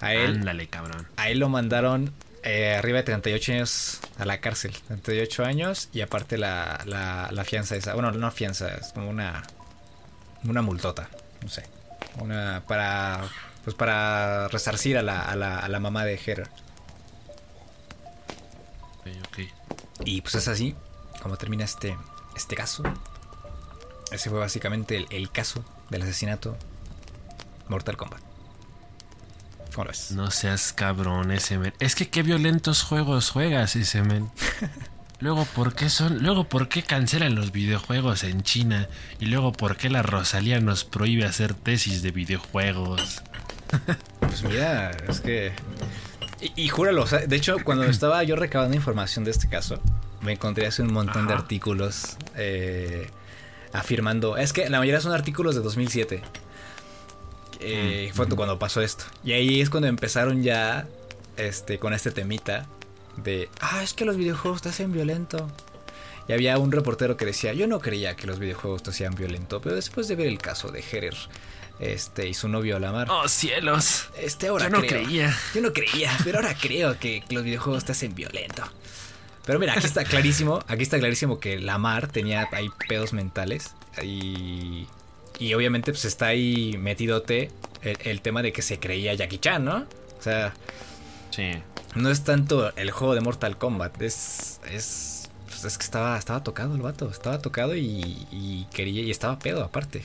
A 0.00 0.14
él, 0.14 0.36
Ándale, 0.38 0.68
cabrón. 0.68 1.06
a 1.16 1.30
él 1.30 1.38
lo 1.38 1.48
mandaron 1.48 2.12
eh, 2.44 2.74
arriba 2.76 2.98
de 2.98 3.04
38 3.04 3.52
años 3.52 4.00
a 4.18 4.24
la 4.24 4.40
cárcel. 4.40 4.72
38 4.88 5.44
años 5.44 5.88
y 5.92 6.00
aparte 6.00 6.38
la, 6.38 6.80
la, 6.86 7.28
la 7.32 7.44
fianza 7.44 7.76
esa. 7.76 7.94
Bueno, 7.94 8.10
no 8.12 8.30
fianza, 8.30 8.74
es 8.74 8.92
como 8.92 9.08
una. 9.10 9.42
Una 10.44 10.60
multota. 10.62 11.08
No 11.42 11.48
sé. 11.48 11.64
Una. 12.18 12.62
Para. 12.66 13.22
Pues 13.64 13.76
para 13.76 14.48
resarcir 14.48 14.98
a 14.98 15.02
la, 15.02 15.20
a 15.20 15.36
la, 15.36 15.58
a 15.58 15.68
la 15.68 15.80
mamá 15.80 16.04
de 16.04 16.14
Herer. 16.14 16.48
Ok, 18.98 19.06
ok. 19.28 19.38
Y 20.04 20.20
pues 20.20 20.34
es 20.34 20.48
así 20.48 20.74
como 21.22 21.36
termina 21.36 21.64
este, 21.64 21.96
este 22.36 22.56
caso. 22.56 22.82
Ese 24.10 24.28
fue 24.28 24.40
básicamente 24.40 24.96
el, 24.96 25.06
el 25.10 25.30
caso 25.30 25.64
del 25.90 26.02
asesinato 26.02 26.56
Mortal 27.68 27.96
Kombat. 27.96 28.20
¿Cómo 29.72 29.84
lo 29.84 29.90
ves? 29.90 30.10
No 30.10 30.30
seas 30.30 30.72
cabrón 30.72 31.30
ese 31.30 31.58
men. 31.58 31.72
Es 31.78 31.94
que 31.94 32.10
qué 32.10 32.22
violentos 32.22 32.82
juegos 32.82 33.30
juegas 33.30 33.76
ese 33.76 34.02
men. 34.02 34.30
Luego, 35.20 35.44
¿por 35.44 35.74
qué 35.74 35.88
son? 35.88 36.18
Luego, 36.22 36.48
¿por 36.48 36.68
qué 36.68 36.82
cancelan 36.82 37.36
los 37.36 37.52
videojuegos 37.52 38.24
en 38.24 38.42
China? 38.42 38.88
Y 39.20 39.26
luego, 39.26 39.52
¿por 39.52 39.76
qué 39.76 39.88
la 39.88 40.02
Rosalía 40.02 40.58
nos 40.58 40.84
prohíbe 40.84 41.24
hacer 41.24 41.54
tesis 41.54 42.02
de 42.02 42.10
videojuegos? 42.10 43.22
Pues 44.20 44.42
mira, 44.44 44.90
es 45.08 45.20
que. 45.20 45.52
Y, 46.40 46.64
y 46.64 46.68
júralo, 46.68 47.02
o 47.02 47.06
sea, 47.06 47.20
de 47.20 47.36
hecho, 47.36 47.56
cuando 47.64 47.84
estaba 47.84 48.22
yo 48.24 48.36
recabando 48.36 48.74
información 48.74 49.24
de 49.24 49.30
este 49.30 49.48
caso, 49.48 49.80
me 50.22 50.32
encontré 50.32 50.66
hace 50.66 50.82
un 50.82 50.92
montón 50.92 51.26
de 51.26 51.34
artículos 51.34 52.16
eh, 52.36 53.08
afirmando. 53.72 54.36
Es 54.36 54.52
que 54.52 54.68
la 54.70 54.78
mayoría 54.78 55.00
son 55.00 55.12
artículos 55.12 55.54
de 55.54 55.60
2007. 55.60 56.22
Eh, 57.60 58.10
Fue 58.14 58.28
cuando 58.28 58.58
pasó 58.58 58.80
esto. 58.80 59.04
Y 59.24 59.32
ahí 59.32 59.60
es 59.60 59.70
cuando 59.70 59.88
empezaron 59.88 60.42
ya 60.42 60.86
este, 61.36 61.78
con 61.78 61.92
este 61.92 62.10
temita 62.10 62.66
de. 63.16 63.48
Ah, 63.60 63.82
es 63.82 63.94
que 63.94 64.04
los 64.04 64.16
videojuegos 64.16 64.62
te 64.62 64.68
hacen 64.70 64.92
violento. 64.92 65.48
Y 66.28 66.32
había 66.32 66.58
un 66.58 66.72
reportero 66.72 67.16
que 67.16 67.24
decía: 67.24 67.52
Yo 67.52 67.66
no 67.66 67.80
creía 67.80 68.16
que 68.16 68.26
los 68.26 68.38
videojuegos 68.38 68.82
te 68.82 68.90
hacían 68.90 69.14
violento, 69.14 69.60
pero 69.60 69.74
después 69.74 70.08
de 70.08 70.16
ver 70.16 70.26
el 70.26 70.38
caso 70.38 70.70
de 70.70 70.84
Herer 70.90 71.16
este, 71.82 72.28
y 72.28 72.34
su 72.34 72.48
novio 72.48 72.78
Lamar. 72.78 73.08
¡Oh, 73.10 73.28
cielos! 73.28 74.08
Este 74.16 74.48
ahora 74.48 74.66
Yo 74.66 74.70
no 74.70 74.80
creo. 74.80 75.02
creía. 75.04 75.36
Yo 75.54 75.60
no 75.60 75.72
creía, 75.72 76.10
pero 76.24 76.38
ahora 76.38 76.54
creo 76.60 76.98
que 76.98 77.22
los 77.30 77.42
videojuegos 77.44 77.84
te 77.84 77.92
hacen 77.92 78.14
violento. 78.14 78.62
Pero 79.44 79.58
mira, 79.58 79.72
aquí 79.72 79.86
está 79.86 80.04
clarísimo, 80.04 80.62
aquí 80.68 80.82
está 80.84 80.98
clarísimo 81.00 81.40
que 81.40 81.58
Lamar 81.58 82.06
tenía 82.08 82.48
ahí 82.52 82.68
pedos 82.88 83.12
mentales 83.12 83.74
y 84.02 84.86
y 85.38 85.54
obviamente 85.54 85.90
pues 85.90 86.04
está 86.04 86.26
ahí 86.26 86.76
metidote 86.78 87.50
el, 87.82 87.96
el 88.04 88.20
tema 88.20 88.42
de 88.42 88.52
que 88.52 88.62
se 88.62 88.78
creía 88.78 89.14
Jackie 89.14 89.38
Chan, 89.38 89.64
¿no? 89.64 89.86
O 90.18 90.22
sea, 90.22 90.54
Sí. 91.30 91.50
no 91.96 92.10
es 92.10 92.22
tanto 92.22 92.72
el 92.76 92.90
juego 92.92 93.14
de 93.16 93.20
Mortal 93.22 93.58
Kombat, 93.58 94.00
es 94.02 94.60
es 94.70 95.28
pues, 95.48 95.64
es 95.64 95.76
que 95.78 95.84
estaba 95.84 96.16
estaba 96.16 96.44
tocado 96.44 96.76
el 96.76 96.82
vato, 96.82 97.10
estaba 97.10 97.40
tocado 97.40 97.74
y, 97.74 98.26
y 98.30 98.68
quería 98.72 99.02
y 99.02 99.10
estaba 99.10 99.40
pedo 99.40 99.64
aparte. 99.64 100.04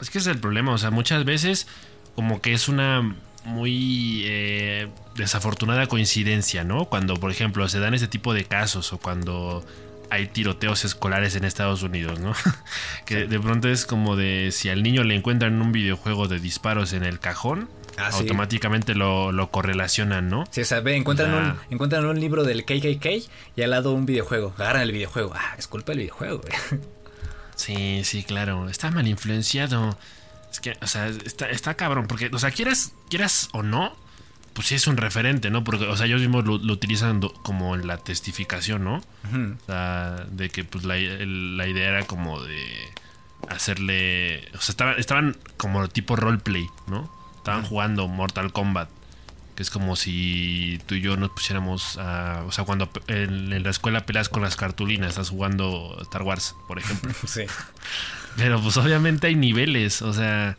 Es 0.00 0.10
que 0.10 0.18
es 0.18 0.26
el 0.26 0.38
problema, 0.38 0.72
o 0.72 0.78
sea, 0.78 0.90
muchas 0.90 1.24
veces 1.24 1.66
como 2.14 2.40
que 2.40 2.52
es 2.52 2.68
una 2.68 3.16
muy 3.44 4.22
eh, 4.26 4.88
desafortunada 5.16 5.86
coincidencia, 5.86 6.64
¿no? 6.64 6.86
Cuando, 6.86 7.14
por 7.14 7.30
ejemplo, 7.30 7.68
se 7.68 7.80
dan 7.80 7.94
ese 7.94 8.08
tipo 8.08 8.34
de 8.34 8.44
casos 8.44 8.92
o 8.92 8.98
cuando 8.98 9.64
hay 10.10 10.26
tiroteos 10.26 10.84
escolares 10.84 11.36
en 11.36 11.44
Estados 11.44 11.82
Unidos, 11.82 12.18
¿no? 12.20 12.34
que 13.06 13.26
de 13.26 13.40
pronto 13.40 13.68
es 13.68 13.86
como 13.86 14.16
de 14.16 14.50
si 14.52 14.68
al 14.68 14.82
niño 14.82 15.04
le 15.04 15.14
encuentran 15.14 15.60
un 15.62 15.72
videojuego 15.72 16.28
de 16.28 16.40
disparos 16.40 16.92
en 16.92 17.04
el 17.04 17.20
cajón, 17.20 17.68
Ah, 17.96 18.12
sí. 18.12 18.20
automáticamente 18.20 18.94
lo, 18.94 19.30
lo 19.30 19.50
correlacionan, 19.50 20.28
¿no? 20.28 20.44
Sí, 20.50 20.62
o 20.62 20.64
sea, 20.64 20.80
ve, 20.80 20.96
encuentran, 20.96 21.34
un, 21.34 21.56
encuentran 21.70 22.06
un 22.06 22.18
libro 22.18 22.44
del 22.44 22.64
KKK 22.64 23.06
y 23.56 23.62
al 23.62 23.70
lado 23.70 23.92
un 23.92 24.06
videojuego. 24.06 24.54
Agarran 24.56 24.82
el 24.82 24.92
videojuego. 24.92 25.32
Ah, 25.34 25.54
es 25.58 25.66
culpa 25.66 25.92
del 25.92 26.00
videojuego, 26.00 26.38
güey. 26.38 26.80
Sí, 27.60 28.02
sí, 28.04 28.22
claro. 28.22 28.68
Está 28.68 28.90
mal 28.90 29.06
influenciado. 29.06 29.98
Es 30.50 30.60
que, 30.60 30.76
o 30.80 30.86
sea, 30.86 31.08
está, 31.08 31.50
está 31.50 31.74
cabrón. 31.74 32.06
Porque, 32.08 32.30
o 32.32 32.38
sea, 32.38 32.50
quieras, 32.50 32.92
quieras 33.10 33.50
o 33.52 33.62
no, 33.62 33.94
pues 34.54 34.68
sí 34.68 34.74
es 34.76 34.86
un 34.86 34.96
referente, 34.96 35.50
¿no? 35.50 35.62
Porque, 35.62 35.84
o 35.84 35.96
sea, 35.96 36.06
ellos 36.06 36.20
mismos 36.20 36.46
lo, 36.46 36.56
lo 36.56 36.72
utilizan 36.72 37.20
como 37.42 37.74
en 37.74 37.86
la 37.86 37.98
testificación, 37.98 38.82
¿no? 38.84 38.96
Ujú. 38.96 39.56
O 39.62 39.66
sea, 39.66 40.26
de 40.30 40.48
que 40.48 40.64
pues 40.64 40.84
la, 40.84 40.96
la 40.96 41.66
idea 41.68 41.88
era 41.90 42.06
como 42.06 42.42
de 42.42 42.66
hacerle. 43.48 44.48
O 44.54 44.60
sea, 44.60 44.72
estaban, 44.72 44.98
estaban 44.98 45.36
como 45.58 45.86
tipo 45.88 46.16
roleplay, 46.16 46.66
¿no? 46.86 47.12
Estaban 47.36 47.64
jugando 47.64 48.08
Mortal 48.08 48.52
Kombat. 48.52 48.88
Que 49.56 49.62
es 49.62 49.70
como 49.70 49.96
si 49.96 50.80
tú 50.86 50.94
y 50.94 51.00
yo 51.00 51.16
nos 51.16 51.30
pusiéramos 51.30 51.98
a. 51.98 52.44
O 52.46 52.52
sea, 52.52 52.64
cuando 52.64 52.88
en 53.08 53.62
la 53.62 53.70
escuela 53.70 54.06
peleas 54.06 54.28
con 54.28 54.42
las 54.42 54.56
cartulinas, 54.56 55.10
estás 55.10 55.30
jugando 55.30 55.98
Star 56.02 56.22
Wars, 56.22 56.54
por 56.66 56.78
ejemplo. 56.78 57.12
Sí. 57.26 57.42
Pero 58.36 58.60
pues 58.60 58.76
obviamente 58.76 59.26
hay 59.26 59.34
niveles, 59.34 60.02
o 60.02 60.12
sea, 60.12 60.56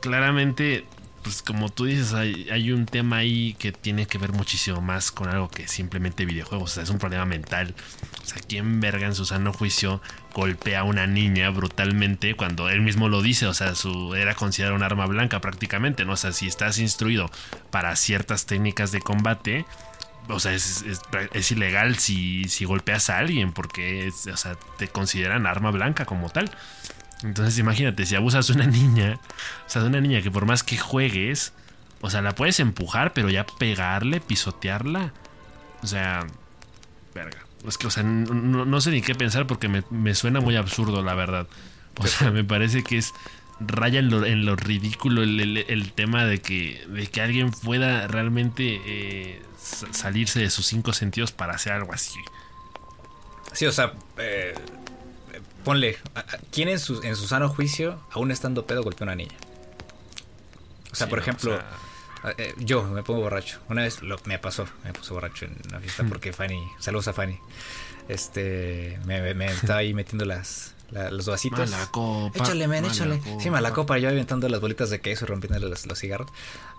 claramente, 0.00 0.86
pues 1.26 1.42
como 1.42 1.70
tú 1.70 1.86
dices, 1.86 2.14
hay, 2.14 2.48
hay 2.52 2.70
un 2.70 2.86
tema 2.86 3.16
ahí 3.16 3.54
que 3.58 3.72
tiene 3.72 4.06
que 4.06 4.16
ver 4.16 4.30
muchísimo 4.32 4.80
más 4.80 5.10
con 5.10 5.28
algo 5.28 5.48
que 5.48 5.66
simplemente 5.66 6.24
videojuegos, 6.24 6.70
o 6.70 6.74
sea, 6.74 6.82
es 6.84 6.90
un 6.90 6.98
problema 6.98 7.24
mental. 7.26 7.74
O 8.22 8.26
sea, 8.26 8.40
¿quién 8.48 8.78
verga 8.78 9.06
en 9.06 9.14
su 9.16 9.24
sano 9.24 9.52
juicio 9.52 10.00
golpea 10.34 10.80
a 10.80 10.84
una 10.84 11.08
niña 11.08 11.50
brutalmente 11.50 12.36
cuando 12.36 12.68
él 12.68 12.80
mismo 12.80 13.08
lo 13.08 13.22
dice? 13.22 13.46
O 13.48 13.54
sea, 13.54 13.74
su 13.74 14.14
era 14.14 14.34
considerado 14.36 14.76
un 14.76 14.84
arma 14.84 15.06
blanca 15.06 15.40
prácticamente, 15.40 16.04
¿no? 16.04 16.12
O 16.12 16.16
sea, 16.16 16.30
si 16.30 16.46
estás 16.46 16.78
instruido 16.78 17.28
para 17.72 17.96
ciertas 17.96 18.46
técnicas 18.46 18.92
de 18.92 19.00
combate, 19.00 19.64
o 20.28 20.38
sea, 20.38 20.52
es, 20.52 20.84
es- 21.32 21.50
ilegal 21.52 21.96
si, 21.98 22.44
si 22.48 22.64
golpeas 22.64 23.10
a 23.10 23.18
alguien 23.18 23.52
porque 23.52 24.06
es- 24.06 24.26
o 24.28 24.36
sea, 24.36 24.54
te 24.78 24.86
consideran 24.88 25.46
arma 25.46 25.72
blanca 25.72 26.04
como 26.04 26.30
tal. 26.30 26.50
Entonces 27.22 27.58
imagínate, 27.58 28.04
si 28.06 28.14
abusas 28.14 28.46
de 28.46 28.54
una 28.54 28.66
niña, 28.66 29.18
o 29.66 29.70
sea, 29.70 29.82
de 29.82 29.88
una 29.88 30.00
niña 30.00 30.22
que 30.22 30.30
por 30.30 30.46
más 30.46 30.62
que 30.62 30.76
juegues, 30.76 31.52
O 32.02 32.10
sea, 32.10 32.20
la 32.20 32.34
puedes 32.34 32.60
empujar, 32.60 33.14
pero 33.14 33.30
ya 33.30 33.46
pegarle, 33.46 34.20
pisotearla. 34.20 35.12
O 35.82 35.86
sea, 35.86 36.26
verga. 37.14 37.38
Es 37.66 37.78
que, 37.78 37.86
o 37.86 37.90
sea, 37.90 38.02
no, 38.02 38.80
sé 38.80 38.90
ni 38.90 39.00
qué 39.02 39.14
pensar 39.14 39.46
porque 39.46 39.68
me, 39.68 40.14
suena 40.14 40.40
muy 40.40 40.56
absurdo, 40.56 41.02
la 41.02 41.14
verdad. 41.14 41.48
O 41.98 42.06
sea, 42.06 42.30
me 42.30 42.44
parece 42.44 42.84
que 42.84 42.98
es 42.98 43.14
raya 43.58 44.00
en 44.00 44.44
lo, 44.44 44.56
ridículo 44.56 45.22
el, 45.22 45.92
tema 45.94 46.26
de 46.26 46.40
que, 46.40 46.84
de 46.88 47.06
que 47.06 47.22
alguien 47.22 47.50
pueda 47.50 48.06
realmente 48.06 48.80
eh, 48.84 49.42
salirse 49.56 50.38
de 50.40 50.50
sus 50.50 50.66
cinco 50.66 50.92
sentidos 50.92 51.32
para 51.32 51.54
hacer 51.54 51.72
algo 51.72 51.92
así. 51.92 52.20
Sí, 53.52 53.64
o 53.64 53.72
sea, 53.72 53.94
eh, 54.18 54.54
ponle, 55.66 55.98
¿quién 56.52 56.68
en 56.68 56.78
su, 56.78 57.02
en 57.02 57.16
su 57.16 57.26
sano 57.26 57.48
juicio, 57.48 57.98
aún 58.12 58.30
estando 58.30 58.66
pedo, 58.66 58.84
golpeó 58.84 59.02
a 59.02 59.06
una 59.06 59.16
niña? 59.16 59.34
O 60.92 60.94
sea, 60.94 61.08
por 61.08 61.18
ejemplo, 61.18 61.58
eh, 62.38 62.54
yo 62.58 62.84
me 62.84 63.02
pongo 63.02 63.22
borracho. 63.22 63.58
Una 63.68 63.82
vez 63.82 64.00
lo, 64.00 64.16
me 64.26 64.38
pasó, 64.38 64.68
me 64.84 64.92
puse 64.92 65.12
borracho 65.12 65.44
en 65.44 65.56
una 65.68 65.80
fiesta 65.80 66.04
porque 66.08 66.32
Fanny, 66.32 66.62
saludos 66.78 67.08
a 67.08 67.12
Fanny, 67.12 67.40
este, 68.08 69.00
me, 69.06 69.34
me 69.34 69.46
estaba 69.46 69.80
ahí 69.80 69.92
metiendo 69.92 70.24
las, 70.24 70.76
los 71.10 71.26
vasitos. 71.26 71.68
Mala 71.68 71.86
copa. 71.90 72.44
Échale, 72.44 72.68
men, 72.68 72.84
échale. 72.84 73.20
Sí, 73.40 73.50
mala 73.50 73.72
copa. 73.72 73.98
Yo 73.98 74.08
aventando 74.08 74.48
las 74.48 74.60
bolitas 74.60 74.88
de 74.90 75.00
queso, 75.00 75.26
rompiendo 75.26 75.58
los, 75.68 75.84
cigarros. 75.98 76.30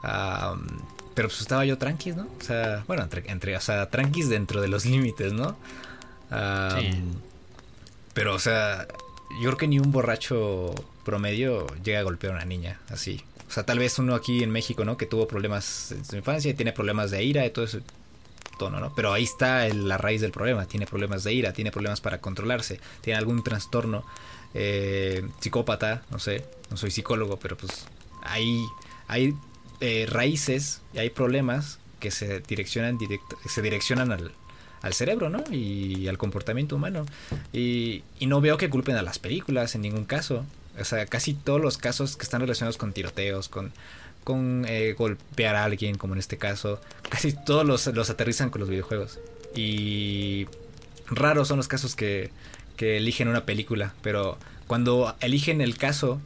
pero 0.02 1.28
pues 1.28 1.42
estaba 1.42 1.66
yo 1.66 1.78
tranquis, 1.78 2.16
¿no? 2.16 2.26
O 2.40 2.42
sea, 2.42 2.86
bueno, 2.88 3.04
entre, 3.04 3.30
entre 3.30 3.58
o 3.58 3.62
sea, 3.62 3.90
tranquis 3.90 4.30
dentro 4.30 4.62
de 4.62 4.70
los 4.70 4.86
límites, 4.94 5.34
¿no? 5.34 5.58
sí. 6.80 7.04
Pero, 8.18 8.34
o 8.34 8.40
sea, 8.40 8.88
yo 9.40 9.50
creo 9.50 9.58
que 9.58 9.68
ni 9.68 9.78
un 9.78 9.92
borracho 9.92 10.74
promedio 11.06 11.68
llega 11.84 12.00
a 12.00 12.02
golpear 12.02 12.34
a 12.34 12.38
una 12.38 12.46
niña 12.46 12.80
así. 12.90 13.24
O 13.48 13.52
sea, 13.52 13.64
tal 13.64 13.78
vez 13.78 14.00
uno 14.00 14.16
aquí 14.16 14.42
en 14.42 14.50
México, 14.50 14.84
¿no? 14.84 14.98
Que 14.98 15.06
tuvo 15.06 15.28
problemas 15.28 15.92
en 15.92 16.04
su 16.04 16.16
infancia 16.16 16.50
y 16.50 16.56
tiene 16.56 16.74
problemas 16.74 17.12
de 17.12 17.24
ira 17.24 17.46
y 17.46 17.52
todo 17.52 17.66
eso 17.66 17.78
tono, 18.58 18.80
¿no? 18.80 18.92
Pero 18.96 19.14
ahí 19.14 19.24
está 19.24 19.68
la 19.70 20.00
raíz 20.00 20.22
del 20.22 20.32
problema. 20.32 20.66
Tiene 20.66 20.88
problemas 20.88 21.24
de 21.26 21.34
ira, 21.34 21.54
tiene 21.54 21.72
problemas 21.72 22.02
para 22.02 22.20
controlarse, 22.20 22.80
tiene 23.02 23.20
algún 23.20 23.44
trastorno 23.44 24.04
eh, 24.56 25.24
psicópata, 25.40 26.02
no 26.10 26.18
sé, 26.18 26.44
no 26.72 26.78
soy 26.78 26.90
psicólogo, 26.90 27.38
pero 27.38 27.56
pues 27.56 27.86
hay, 28.24 28.66
hay 29.08 29.36
eh, 29.80 30.08
raíces 30.10 30.82
y 30.92 30.98
hay 30.98 31.12
problemas 31.12 31.78
que 32.00 32.10
se 32.10 32.40
direccionan, 32.40 32.98
directo, 32.98 33.38
se 33.48 33.62
direccionan 33.62 34.12
al, 34.12 34.34
al 34.88 34.94
cerebro, 34.94 35.30
¿no? 35.30 35.44
Y 35.52 36.08
al 36.08 36.18
comportamiento 36.18 36.76
humano. 36.76 37.06
Y, 37.54 38.04
no 38.22 38.42
veo 38.42 38.58
que 38.58 38.70
culpen 38.70 38.96
a 38.96 39.04
las 39.04 39.20
películas 39.20 39.76
en 39.76 39.82
ningún 39.82 40.06
caso. 40.06 40.46
O 40.80 40.84
sea, 40.84 41.06
casi 41.06 41.34
todos 41.34 41.62
los 41.62 41.78
casos 41.78 42.18
que 42.18 42.24
están 42.24 42.42
relacionados 42.42 42.78
con 42.78 42.94
tiroteos, 42.94 43.50
con 43.50 43.72
con 44.24 44.66
eh, 44.68 44.92
golpear 44.92 45.56
a 45.56 45.64
alguien, 45.64 45.98
como 45.98 46.14
en 46.14 46.20
este 46.20 46.38
caso. 46.38 46.82
Casi 47.10 47.32
todos 47.32 47.66
los, 47.66 47.88
los, 47.88 48.10
aterrizan 48.10 48.50
con 48.50 48.60
los 48.60 48.70
videojuegos. 48.70 49.20
Y 49.56 50.48
raros 51.06 51.48
son 51.48 51.56
los 51.56 51.70
casos 51.70 51.96
que, 51.96 52.30
que 52.76 52.98
eligen 52.98 53.30
una 53.30 53.46
película. 53.46 53.94
Pero 54.02 54.38
cuando 54.68 55.16
eligen 55.22 55.62
el 55.62 55.78
caso 55.78 56.20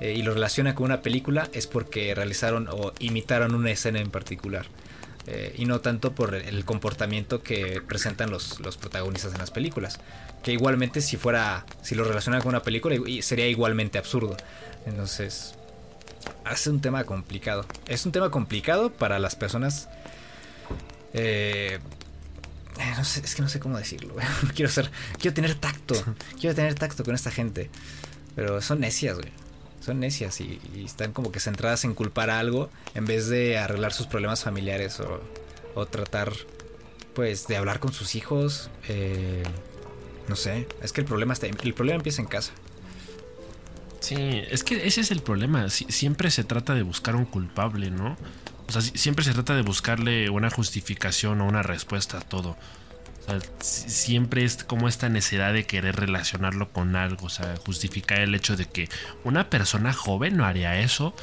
eh, 0.00 0.14
y 0.16 0.22
lo 0.22 0.32
relacionan 0.34 0.74
con 0.74 0.86
una 0.86 1.02
película 1.02 1.48
es 1.52 1.66
porque 1.66 2.14
realizaron 2.14 2.68
o 2.68 2.92
imitaron 2.98 3.54
una 3.54 3.70
escena 3.70 4.00
en 4.00 4.10
particular. 4.10 4.66
Eh, 5.26 5.54
y 5.56 5.66
no 5.66 5.80
tanto 5.80 6.14
por 6.14 6.34
el 6.34 6.64
comportamiento 6.64 7.42
que 7.42 7.80
presentan 7.86 8.30
los, 8.30 8.58
los, 8.58 8.76
protagonistas 8.76 9.32
en 9.32 9.38
las 9.38 9.50
películas. 9.50 10.00
Que 10.42 10.52
igualmente 10.52 11.00
si 11.00 11.16
fuera, 11.16 11.64
si 11.82 11.94
lo 11.94 12.04
relacionan 12.04 12.40
con 12.40 12.50
una 12.50 12.62
película 12.62 12.96
sería 13.20 13.46
igualmente 13.46 13.98
absurdo. 13.98 14.36
Entonces, 14.84 15.54
hace 16.44 16.70
un 16.70 16.80
tema 16.80 17.04
complicado. 17.04 17.66
Es 17.86 18.04
un 18.06 18.12
tema 18.12 18.30
complicado 18.30 18.92
para 18.92 19.18
las 19.18 19.36
personas. 19.36 19.88
Eh, 21.14 21.78
eh, 22.78 22.92
no 22.96 23.04
sé, 23.04 23.20
es 23.20 23.34
que 23.34 23.42
no 23.42 23.48
sé 23.48 23.60
cómo 23.60 23.78
decirlo. 23.78 24.14
quiero 24.54 24.70
ser, 24.70 24.90
quiero 25.18 25.34
tener 25.34 25.54
tacto, 25.54 25.94
quiero 26.40 26.54
tener 26.54 26.74
tacto 26.74 27.04
con 27.04 27.14
esta 27.14 27.30
gente, 27.30 27.70
pero 28.34 28.60
son 28.60 28.80
necias, 28.80 29.16
güey. 29.16 29.30
Son 29.84 30.00
necias 30.00 30.40
y, 30.40 30.60
están 30.84 31.12
como 31.12 31.32
que 31.32 31.40
centradas 31.40 31.84
en 31.84 31.94
culpar 31.94 32.30
a 32.30 32.38
algo 32.38 32.70
en 32.94 33.04
vez 33.04 33.28
de 33.28 33.58
arreglar 33.58 33.92
sus 33.92 34.06
problemas 34.06 34.44
familiares 34.44 35.00
o, 35.00 35.20
o 35.74 35.86
tratar, 35.86 36.32
pues, 37.14 37.46
de 37.48 37.56
hablar 37.56 37.80
con 37.80 37.92
sus 37.92 38.14
hijos. 38.14 38.70
Eh, 38.88 39.42
no 40.28 40.36
sé, 40.36 40.68
es 40.82 40.92
que 40.92 41.00
el 41.00 41.06
problema 41.06 41.32
está, 41.32 41.46
el 41.46 41.74
problema 41.74 41.96
empieza 41.96 42.22
en 42.22 42.28
casa. 42.28 42.52
Sí, 44.00 44.16
es 44.50 44.64
que 44.64 44.86
ese 44.86 45.00
es 45.00 45.10
el 45.10 45.20
problema. 45.20 45.68
siempre 45.68 46.30
se 46.30 46.44
trata 46.44 46.74
de 46.74 46.82
buscar 46.82 47.14
un 47.14 47.24
culpable, 47.24 47.90
¿no? 47.90 48.16
O 48.68 48.72
sea, 48.72 48.80
siempre 48.82 49.24
se 49.24 49.32
trata 49.32 49.54
de 49.54 49.62
buscarle 49.62 50.30
una 50.30 50.50
justificación 50.50 51.40
o 51.40 51.46
una 51.46 51.62
respuesta 51.62 52.18
a 52.18 52.20
todo. 52.20 52.56
O 53.22 53.30
sea, 53.30 53.40
siempre 53.60 54.44
es 54.44 54.64
como 54.64 54.88
esta 54.88 55.08
necesidad 55.08 55.52
de 55.52 55.64
querer 55.64 55.96
relacionarlo 55.96 56.70
con 56.70 56.96
algo, 56.96 57.26
o 57.26 57.30
sea, 57.30 57.54
justificar 57.64 58.20
el 58.20 58.34
hecho 58.34 58.56
de 58.56 58.66
que 58.66 58.88
una 59.24 59.48
persona 59.48 59.92
joven 59.92 60.36
no 60.36 60.44
haría 60.44 60.80
eso 60.80 61.14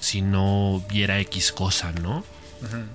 si 0.00 0.22
no 0.22 0.84
viera 0.88 1.20
X 1.20 1.52
cosa, 1.52 1.92
¿no? 1.92 2.24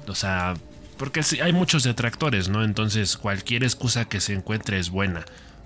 O 0.07 0.15
sea, 0.15 0.55
porque 0.97 1.21
hay 1.41 1.53
muchos 1.53 1.83
detractores, 1.83 2.49
¿no? 2.49 2.63
Entonces 2.63 3.17
cualquier 3.17 3.63
excusa 3.63 4.05
que 4.05 4.21
se 4.21 4.33
encuentre 4.33 4.79
es 4.79 4.89
buena. 4.89 5.25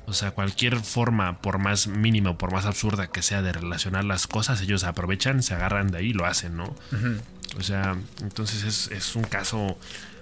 O 0.09 0.13
sea, 0.13 0.31
cualquier 0.31 0.79
forma, 0.79 1.39
por 1.39 1.59
más 1.59 1.85
mínima 1.85 2.31
o 2.31 2.37
por 2.37 2.51
más 2.51 2.65
absurda 2.65 3.07
que 3.07 3.21
sea 3.21 3.43
de 3.43 3.53
relacionar 3.53 4.05
las 4.05 4.25
cosas, 4.25 4.59
ellos 4.61 4.83
aprovechan, 4.83 5.43
se 5.43 5.53
agarran 5.53 5.91
de 5.91 5.99
ahí 5.99 6.07
y 6.07 6.13
lo 6.13 6.25
hacen, 6.25 6.57
¿no? 6.57 6.75
O 7.57 7.61
sea, 7.61 7.95
entonces 8.21 8.89
es, 8.91 9.15
un 9.15 9.23
caso... 9.23 9.77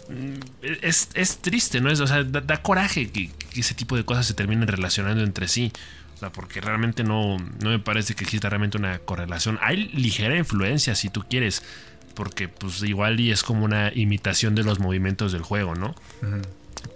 Mm, 0.10 0.40
es, 0.82 1.10
es, 1.14 1.38
triste, 1.40 1.82
¿no? 1.82 1.90
Es, 1.90 2.00
o 2.00 2.08
sea, 2.08 2.24
da, 2.24 2.62
coraje 2.62 3.10
que, 3.10 3.30
ese 3.56 3.76
tipo 3.76 3.96
de 3.96 4.06
cosas 4.06 4.26
se 4.26 4.34
terminen 4.34 4.68
relacionando 4.68 5.24
entre 5.24 5.48
sí. 5.48 5.72
O 6.16 6.18
sea, 6.18 6.32
porque 6.32 6.62
realmente 6.62 7.04
no, 7.04 7.38
no 7.38 7.70
me 7.70 7.80
parece 7.80 8.16
que 8.16 8.24
exista 8.24 8.50
realmente 8.50 8.78
una 8.78 9.00
correlación. 9.00 9.60
Hay 9.62 9.90
ligera 9.90 10.36
influencia, 10.36 10.96
si 10.96 11.10
tú 11.10 11.24
quieres, 11.30 11.64
porque 12.16 12.48
pues 12.48 12.82
igual 12.82 13.20
y 13.20 13.32
es 13.32 13.44
como 13.44 13.66
una 13.66 13.92
imitación 13.94 14.56
de 14.56 14.64
los 14.64 14.80
movimientos 14.80 15.32
del 15.32 15.44
juego, 15.44 15.76
¿no? 15.76 15.94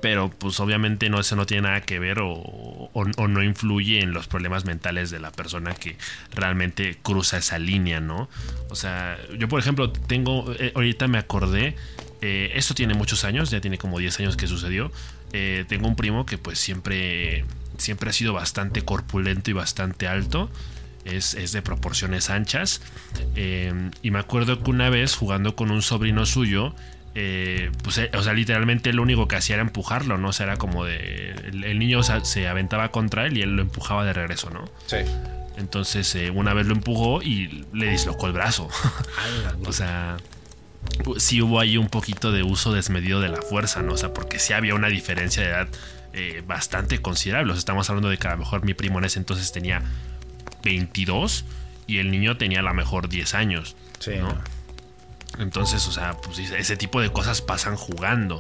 pero 0.01 0.29
pues 0.29 0.59
obviamente 0.59 1.09
no, 1.09 1.19
eso 1.19 1.35
no 1.35 1.45
tiene 1.45 1.63
nada 1.63 1.81
que 1.81 1.99
ver 1.99 2.19
o, 2.21 2.89
no 2.93 3.43
influye 3.43 4.01
en 4.01 4.13
los 4.13 4.27
problemas 4.27 4.65
mentales 4.65 5.11
de 5.11 5.19
la 5.19 5.31
persona 5.31 5.73
que 5.75 5.97
realmente 6.33 6.97
cruza 7.01 7.37
esa 7.37 7.59
línea, 7.59 7.99
¿no? 7.99 8.29
O 8.69 8.75
sea, 8.75 9.17
yo 9.37 9.47
por 9.47 9.59
ejemplo 9.59 9.91
tengo, 9.91 10.51
eh, 10.59 10.71
ahorita 10.75 11.07
me 11.07 11.17
acordé, 11.17 11.75
eh, 12.21 12.51
esto 12.55 12.73
tiene 12.73 12.93
muchos 12.93 13.23
años, 13.23 13.49
ya 13.49 13.61
tiene 13.61 13.77
como 13.77 13.99
10 13.99 14.19
años 14.19 14.37
que 14.37 14.47
sucedió, 14.47 14.91
eh, 15.33 15.65
tengo 15.67 15.87
un 15.87 15.95
primo 15.95 16.25
que 16.25 16.37
pues 16.37 16.59
siempre, 16.59 17.45
siempre 17.77 18.09
ha 18.09 18.13
sido 18.13 18.33
bastante 18.33 18.83
corpulento 18.83 19.49
y 19.51 19.53
bastante 19.53 20.07
alto. 20.07 20.49
Es, 21.03 21.33
es, 21.33 21.51
de 21.51 21.63
proporciones 21.63 22.29
anchas. 22.29 22.79
y 23.35 24.11
me 24.11 24.19
acuerdo 24.19 24.61
que 24.61 24.69
una 24.69 24.91
vez 24.91 25.15
jugando 25.15 25.55
con 25.55 25.71
un 25.71 25.81
sobrino 25.81 26.27
suyo, 26.27 26.75
eh, 27.13 27.71
pues, 27.83 27.97
eh, 27.97 28.09
o 28.13 28.23
sea, 28.23 28.33
literalmente 28.33 28.93
lo 28.93 29.01
único 29.01 29.27
que 29.27 29.35
hacía 29.35 29.55
era 29.55 29.63
empujarlo, 29.63 30.17
¿no? 30.17 30.29
O 30.29 30.33
sea, 30.33 30.45
era 30.45 30.57
como 30.57 30.85
de. 30.85 31.31
El, 31.31 31.79
niño 31.79 32.01
se 32.03 32.47
aventaba 32.47 32.89
contra 32.91 33.25
él 33.25 33.37
y 33.37 33.41
él 33.41 33.55
lo 33.55 33.61
empujaba 33.61 34.05
de 34.05 34.13
regreso, 34.13 34.49
¿no? 34.49 34.65
Sí. 34.85 34.97
Entonces, 35.57 36.15
eh, 36.15 36.29
una 36.29 36.53
vez 36.53 36.67
lo 36.67 36.73
empujó 36.73 37.21
y 37.21 37.65
le 37.73 37.89
dislocó 37.89 38.27
el 38.27 38.33
brazo. 38.33 38.69
o 39.65 39.73
sea, 39.73 40.17
sí 41.17 41.41
hubo 41.41 41.59
ahí 41.59 41.77
un 41.77 41.89
poquito 41.89 42.31
de 42.31 42.43
uso 42.43 42.73
desmedido 42.73 43.21
de 43.21 43.29
la 43.29 43.41
fuerza, 43.41 43.81
¿no? 43.81 43.93
O 43.93 43.97
sea, 43.97 44.13
porque 44.13 44.39
sí 44.39 44.53
había 44.53 44.75
una 44.75 44.87
diferencia 44.87 45.43
de 45.43 45.49
edad 45.49 45.67
bastante 46.45 47.01
considerable. 47.01 47.51
O 47.51 47.55
sea, 47.55 47.59
estamos 47.59 47.89
hablando 47.89 48.09
de 48.09 48.17
que 48.17 48.27
a 48.27 48.31
lo 48.31 48.37
mejor 48.37 48.65
mi 48.65 48.73
primo 48.73 48.99
en 48.99 49.05
ese 49.05 49.19
entonces 49.19 49.51
tenía 49.51 49.81
22 50.63 51.45
y 51.87 51.99
el 51.99 52.11
niño 52.11 52.37
tenía 52.37 52.59
a 52.59 52.63
lo 52.63 52.73
mejor 52.73 53.09
10 53.09 53.33
años. 53.35 53.75
Sí. 53.99 54.11
¿no? 54.15 54.37
Entonces, 55.39 55.87
o 55.87 55.91
sea, 55.91 56.17
pues 56.17 56.39
ese 56.39 56.75
tipo 56.75 57.01
de 57.01 57.11
cosas 57.11 57.41
pasan 57.41 57.75
jugando. 57.75 58.39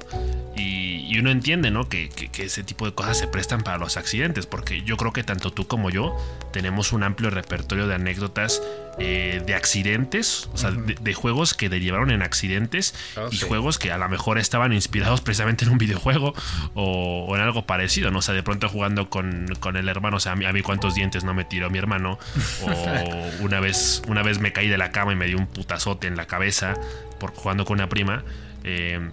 Y, 0.55 1.17
uno 1.19 1.29
entiende, 1.29 1.71
¿no? 1.71 1.87
Que, 1.87 2.09
ese 2.39 2.63
tipo 2.63 2.85
de 2.85 2.93
cosas 2.93 3.17
se 3.17 3.27
prestan 3.27 3.61
para 3.61 3.77
los 3.77 3.97
accidentes. 3.97 4.45
Porque 4.45 4.81
yo 4.83 4.97
creo 4.97 5.13
que 5.13 5.23
tanto 5.23 5.51
tú 5.51 5.67
como 5.67 5.89
yo 5.89 6.15
tenemos 6.51 6.93
un 6.93 7.03
amplio 7.03 7.29
repertorio 7.29 7.87
de 7.87 7.95
anécdotas 7.95 8.61
eh, 8.97 9.41
de 9.45 9.55
accidentes, 9.55 10.49
o 10.53 10.57
sea, 10.57 10.71
de, 10.71 11.13
juegos 11.13 11.53
que 11.53 11.69
derivaron 11.69 12.11
en 12.11 12.21
accidentes 12.21 12.93
ah, 13.15 13.27
y 13.31 13.37
juegos 13.37 13.79
que 13.79 13.91
a 13.91 13.97
lo 13.97 14.07
mejor 14.09 14.37
estaban 14.37 14.73
inspirados 14.73 15.21
precisamente 15.21 15.65
en 15.65 15.71
un 15.71 15.77
videojuego 15.77 16.33
o, 16.73 17.31
en 17.35 17.41
algo 17.41 17.65
parecido, 17.65 18.11
¿no? 18.11 18.19
O 18.19 18.21
sea, 18.21 18.35
de 18.35 18.43
pronto 18.43 18.67
jugando 18.69 19.09
con, 19.09 19.47
el 19.75 19.89
hermano, 19.89 20.17
o 20.17 20.19
sea, 20.19 20.33
a 20.33 20.35
mí, 20.35 20.45
a 20.45 20.53
mí, 20.53 20.61
cuántos 20.61 20.95
dientes 20.95 21.23
no 21.23 21.33
me 21.33 21.45
tiró 21.45 21.69
mi 21.69 21.77
hermano, 21.77 22.19
o 22.63 23.29
una 23.39 23.59
vez, 23.59 24.01
una 24.07 24.23
vez 24.23 24.39
me 24.39 24.51
caí 24.51 24.67
de 24.67 24.77
la 24.77 24.91
cama 24.91 25.13
y 25.13 25.15
me 25.15 25.27
dio 25.27 25.37
un 25.37 25.47
putazote 25.47 26.07
en 26.07 26.15
la 26.15 26.27
cabeza 26.27 26.75
por 27.19 27.31
jugando 27.33 27.65
con 27.65 27.75
una 27.75 27.87
prima. 27.87 28.23
Eh, 28.63 29.09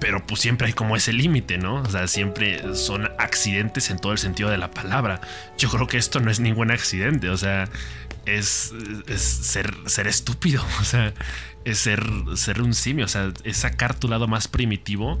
pero 0.00 0.26
pues 0.26 0.40
siempre 0.40 0.68
hay 0.68 0.72
como 0.72 0.96
ese 0.96 1.12
límite, 1.12 1.58
¿no? 1.58 1.76
O 1.76 1.90
sea, 1.90 2.06
siempre 2.06 2.74
son 2.74 3.10
accidentes 3.18 3.90
en 3.90 3.98
todo 3.98 4.12
el 4.12 4.18
sentido 4.18 4.50
de 4.50 4.58
la 4.58 4.70
palabra. 4.70 5.20
Yo 5.58 5.70
creo 5.70 5.86
que 5.86 5.96
esto 5.96 6.20
no 6.20 6.30
es 6.30 6.40
ningún 6.40 6.70
accidente, 6.70 7.30
o 7.30 7.36
sea, 7.36 7.68
es, 8.26 8.74
ser, 9.16 9.74
ser 9.86 10.06
estúpido, 10.06 10.64
o 10.80 10.84
sea, 10.84 11.14
es 11.64 11.78
ser, 11.78 12.04
ser 12.34 12.60
un 12.62 12.74
simio, 12.74 13.06
o 13.06 13.08
sea, 13.08 13.32
es 13.44 13.56
sacar 13.56 13.98
tu 13.98 14.08
lado 14.08 14.28
más 14.28 14.48
primitivo. 14.48 15.20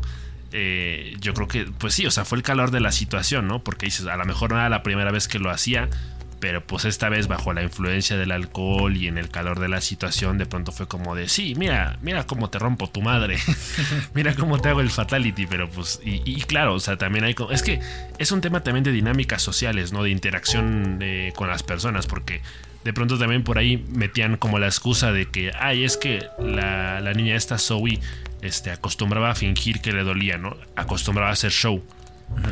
Eh, 0.52 1.16
yo 1.20 1.34
creo 1.34 1.48
que, 1.48 1.64
pues 1.64 1.94
sí, 1.94 2.06
o 2.06 2.10
sea, 2.10 2.24
fue 2.24 2.38
el 2.38 2.44
calor 2.44 2.70
de 2.70 2.80
la 2.80 2.92
situación, 2.92 3.48
¿no? 3.48 3.64
Porque 3.64 3.86
dices, 3.86 4.06
a 4.06 4.16
lo 4.16 4.24
mejor 4.24 4.52
no 4.52 4.58
era 4.58 4.68
la 4.68 4.82
primera 4.82 5.10
vez 5.10 5.28
que 5.28 5.38
lo 5.38 5.50
hacía, 5.50 5.88
pero 6.38 6.64
pues 6.66 6.84
esta 6.84 7.08
vez 7.08 7.28
bajo 7.28 7.52
la 7.52 7.62
influencia 7.62 8.16
del 8.16 8.30
alcohol 8.30 8.96
y 8.96 9.08
en 9.08 9.18
el 9.18 9.30
calor 9.30 9.58
de 9.58 9.68
la 9.68 9.80
situación, 9.80 10.38
de 10.38 10.46
pronto 10.46 10.72
fue 10.72 10.86
como 10.86 11.14
de, 11.14 11.28
sí, 11.28 11.54
mira, 11.56 11.98
mira 12.02 12.26
cómo 12.26 12.50
te 12.50 12.58
rompo 12.58 12.88
tu 12.88 13.02
madre, 13.02 13.38
mira 14.14 14.34
cómo 14.34 14.60
te 14.60 14.68
hago 14.68 14.80
el 14.80 14.90
fatality, 14.90 15.46
pero 15.46 15.70
pues, 15.70 16.00
y, 16.04 16.40
claro, 16.42 16.74
o 16.74 16.80
sea, 16.80 16.96
también 16.96 17.24
hay, 17.24 17.34
es 17.50 17.62
que 17.62 17.80
es 18.18 18.32
un 18.32 18.40
tema 18.40 18.62
también 18.62 18.84
de 18.84 18.92
dinámicas 18.92 19.42
sociales, 19.42 19.92
¿no? 19.92 20.02
De 20.02 20.10
interacción 20.10 20.98
eh, 21.00 21.32
con 21.34 21.48
las 21.48 21.62
personas, 21.62 22.06
porque 22.06 22.42
de 22.84 22.92
pronto 22.92 23.18
también 23.18 23.42
por 23.42 23.58
ahí 23.58 23.84
metían 23.88 24.36
como 24.36 24.58
la 24.58 24.66
excusa 24.66 25.10
de 25.10 25.26
que, 25.26 25.52
ay, 25.58 25.84
es 25.84 25.96
que 25.96 26.24
la, 26.38 27.00
niña 27.14 27.34
esta, 27.34 27.58
Zoe, 27.58 27.98
este, 28.42 28.70
acostumbraba 28.70 29.30
a 29.30 29.34
fingir 29.34 29.80
que 29.80 29.92
le 29.92 30.04
dolía, 30.04 30.38
¿no? 30.38 30.56
Acostumbraba 30.76 31.30
a 31.30 31.32
hacer 31.32 31.50
show. 31.50 31.82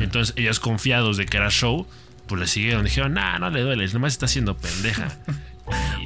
Entonces 0.01 0.35
ellos 0.37 0.59
confiados 0.59 1.15
de 1.17 1.25
que 1.25 1.37
era 1.37 1.49
show, 1.49 1.87
pues 2.27 2.39
le 2.39 2.47
siguieron. 2.47 2.83
Dijeron, 2.83 3.13
nah, 3.13 3.39
no 3.39 3.49
le 3.49 3.61
duele, 3.61 3.87
nomás 3.89 4.13
está 4.13 4.25
haciendo 4.25 4.57
pendeja. 4.57 5.09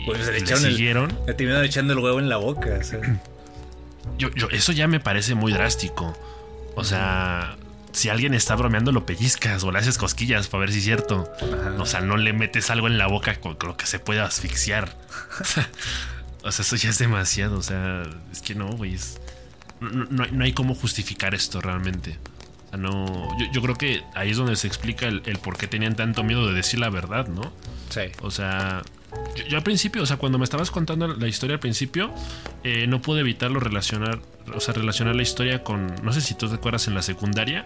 Pues 0.06 0.26
le, 0.26 0.38
echaron 0.38 0.64
siguieron. 0.64 1.20
le 1.28 1.34
terminaron 1.34 1.66
echando 1.66 1.92
el 1.92 2.00
huevo 2.00 2.18
en 2.18 2.30
la 2.30 2.38
boca. 2.38 2.80
yo, 4.18 4.30
yo, 4.34 4.48
eso 4.52 4.72
ya 4.72 4.88
me 4.88 5.02
parece 5.02 5.36
muy 5.36 5.52
drástico. 5.52 6.18
O 6.76 6.86
sea, 6.86 7.58
si 7.92 8.10
alguien 8.10 8.34
está 8.34 8.56
bromeando, 8.56 8.92
lo 8.92 9.06
pellizcas 9.06 9.64
o 9.64 9.72
le 9.72 9.80
haces 9.80 9.98
cosquillas 9.98 10.48
para 10.48 10.62
ver 10.62 10.72
si 10.72 10.80
es 10.80 10.84
cierto. 10.86 11.30
O 11.78 11.86
sea, 11.86 12.02
no 12.02 12.18
le 12.18 12.34
metes 12.34 12.70
algo 12.70 12.88
en 12.88 12.98
la 12.98 13.08
boca 13.08 13.36
con 13.40 13.58
lo 13.62 13.78
que 13.78 13.86
se 13.86 14.00
pueda 14.00 14.26
asfixiar. 14.26 14.96
o 16.44 16.52
sea, 16.52 16.64
eso 16.64 16.76
ya 16.76 16.90
es 16.90 17.00
demasiado. 17.00 17.58
O 17.58 17.64
sea, 17.64 18.04
es 18.32 18.42
que 18.42 18.56
no, 18.56 18.70
güey. 18.70 18.98
No, 19.82 20.26
no, 20.32 20.44
hay 20.44 20.54
cómo 20.54 20.76
justificar 20.76 21.34
esto 21.34 21.62
realmente. 21.62 22.18
O 22.70 22.72
sea, 22.72 22.80
no. 22.80 23.28
Yo, 23.52 23.62
creo 23.62 23.76
que 23.76 24.04
ahí 24.16 24.32
es 24.32 24.38
donde 24.38 24.56
se 24.56 24.68
explica 24.68 25.08
el, 25.08 25.22
por 25.42 25.58
qué 25.58 25.68
tenían 25.68 25.96
tanto 25.96 26.24
miedo 26.24 26.48
de 26.48 26.54
decir 26.54 26.80
la 26.80 26.90
verdad, 26.90 27.28
¿no? 27.28 27.52
Sí. 27.90 28.02
O 28.22 28.32
sea, 28.32 28.84
yo, 29.50 29.58
al 29.58 29.64
principio, 29.64 30.04
o 30.04 30.06
sea, 30.06 30.18
cuando 30.18 30.38
me 30.38 30.44
estabas 30.44 30.72
contando 30.72 31.08
la 31.08 31.28
historia 31.28 31.56
al 31.56 31.60
principio, 31.60 32.14
eh, 32.64 32.86
no 32.88 33.02
pude 33.02 33.22
evitarlo 33.22 33.60
relacionar, 33.60 34.20
o 34.54 34.60
sea, 34.60 34.74
relacionar 34.74 35.16
la 35.16 35.24
historia 35.24 35.64
con, 35.64 35.94
no 36.04 36.14
sé 36.14 36.22
si 36.22 36.36
tú 36.36 36.48
te 36.48 36.56
acuerdas 36.56 36.88
en 36.88 36.94
la 36.94 37.02
secundaria, 37.02 37.66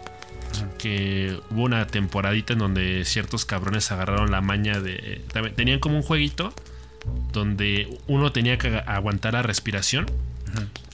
que 0.78 1.40
hubo 1.50 1.64
una 1.64 1.88
temporadita 1.88 2.54
en 2.54 2.60
donde 2.60 3.06
ciertos 3.06 3.46
cabrones 3.46 3.92
agarraron 3.92 4.32
la 4.32 4.42
maña 4.42 4.80
de, 4.80 5.22
tenían 5.56 5.80
como 5.80 5.98
un 5.98 6.04
jueguito 6.04 6.54
donde 7.32 8.00
uno 8.08 8.32
tenía 8.32 8.58
que 8.58 8.82
aguantar 8.86 9.34
la 9.34 9.42
respiración 9.42 10.06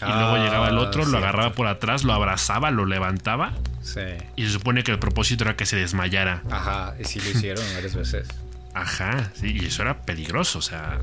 y 0.01 0.05
luego 0.05 0.37
llegaba 0.37 0.69
el 0.69 0.77
otro, 0.77 1.05
lo 1.05 1.17
agarraba 1.17 1.53
por 1.53 1.67
atrás, 1.67 2.03
lo 2.03 2.13
abrazaba, 2.13 2.71
lo 2.71 2.85
levantaba. 2.85 3.51
Sí. 3.81 4.01
Y 4.35 4.45
se 4.45 4.51
supone 4.51 4.83
que 4.83 4.91
el 4.91 4.99
propósito 4.99 5.43
era 5.43 5.55
que 5.55 5.65
se 5.65 5.75
desmayara. 5.75 6.43
Ajá, 6.49 6.95
y 6.99 7.05
sí 7.05 7.19
lo 7.19 7.29
hicieron 7.29 7.63
varias 7.73 7.95
veces. 7.95 8.27
Ajá, 8.73 9.31
sí, 9.35 9.57
y 9.59 9.65
eso 9.65 9.81
era 9.81 10.01
peligroso, 10.01 10.59
o 10.59 10.61
sea. 10.61 10.99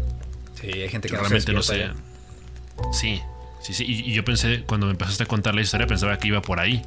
Sí, 0.60 0.68
hay 0.68 0.88
gente 0.88 1.08
que 1.08 1.16
realmente 1.16 1.52
no 1.52 1.62
sé. 1.62 1.90
Sí, 2.92 3.20
sí, 3.62 3.74
sí. 3.74 3.84
Y, 3.86 4.12
yo 4.12 4.24
pensé, 4.24 4.62
cuando 4.62 4.86
me 4.86 4.92
empezaste 4.92 5.24
a 5.24 5.26
contar 5.26 5.54
la 5.54 5.62
historia, 5.62 5.86
pensaba 5.86 6.18
que 6.18 6.28
iba 6.28 6.42
por 6.42 6.60
ahí. 6.60 6.82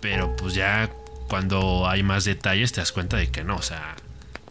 Pero 0.00 0.34
pues 0.36 0.54
ya 0.54 0.90
cuando 1.28 1.88
hay 1.88 2.02
más 2.02 2.24
detalles 2.24 2.72
te 2.72 2.80
das 2.80 2.92
cuenta 2.92 3.16
de 3.16 3.30
que 3.30 3.44
no, 3.44 3.56
o 3.56 3.62
sea, 3.62 3.96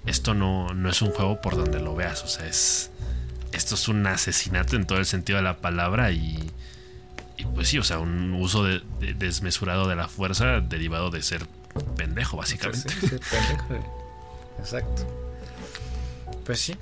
esto 0.05 0.33
no, 0.33 0.73
no 0.73 0.89
es 0.89 1.01
un 1.01 1.11
juego 1.11 1.41
por 1.41 1.55
donde 1.55 1.79
lo 1.79 1.95
veas, 1.95 2.23
o 2.23 2.27
sea, 2.27 2.47
es. 2.47 2.91
Esto 3.51 3.75
es 3.75 3.87
un 3.87 4.05
asesinato 4.05 4.75
en 4.75 4.85
todo 4.85 4.99
el 4.99 5.05
sentido 5.05 5.37
de 5.37 5.43
la 5.43 5.57
palabra 5.57 6.11
y. 6.11 6.51
Y 7.39 7.45
pues 7.45 7.69
sí, 7.69 7.77
o 7.79 7.83
sea, 7.85 7.99
un 7.99 8.33
uso 8.33 8.65
desmesurado 8.65 9.87
de 9.87 9.95
la 9.95 10.09
fuerza 10.09 10.59
derivado 10.59 11.09
de 11.09 11.21
ser 11.21 11.47
pendejo, 11.95 12.35
básicamente. 12.35 12.89
Sí, 12.89 13.07
pendejo. 13.07 13.95
Exacto. 14.59 15.07
Pues 16.45 16.59
sí. 16.59 16.75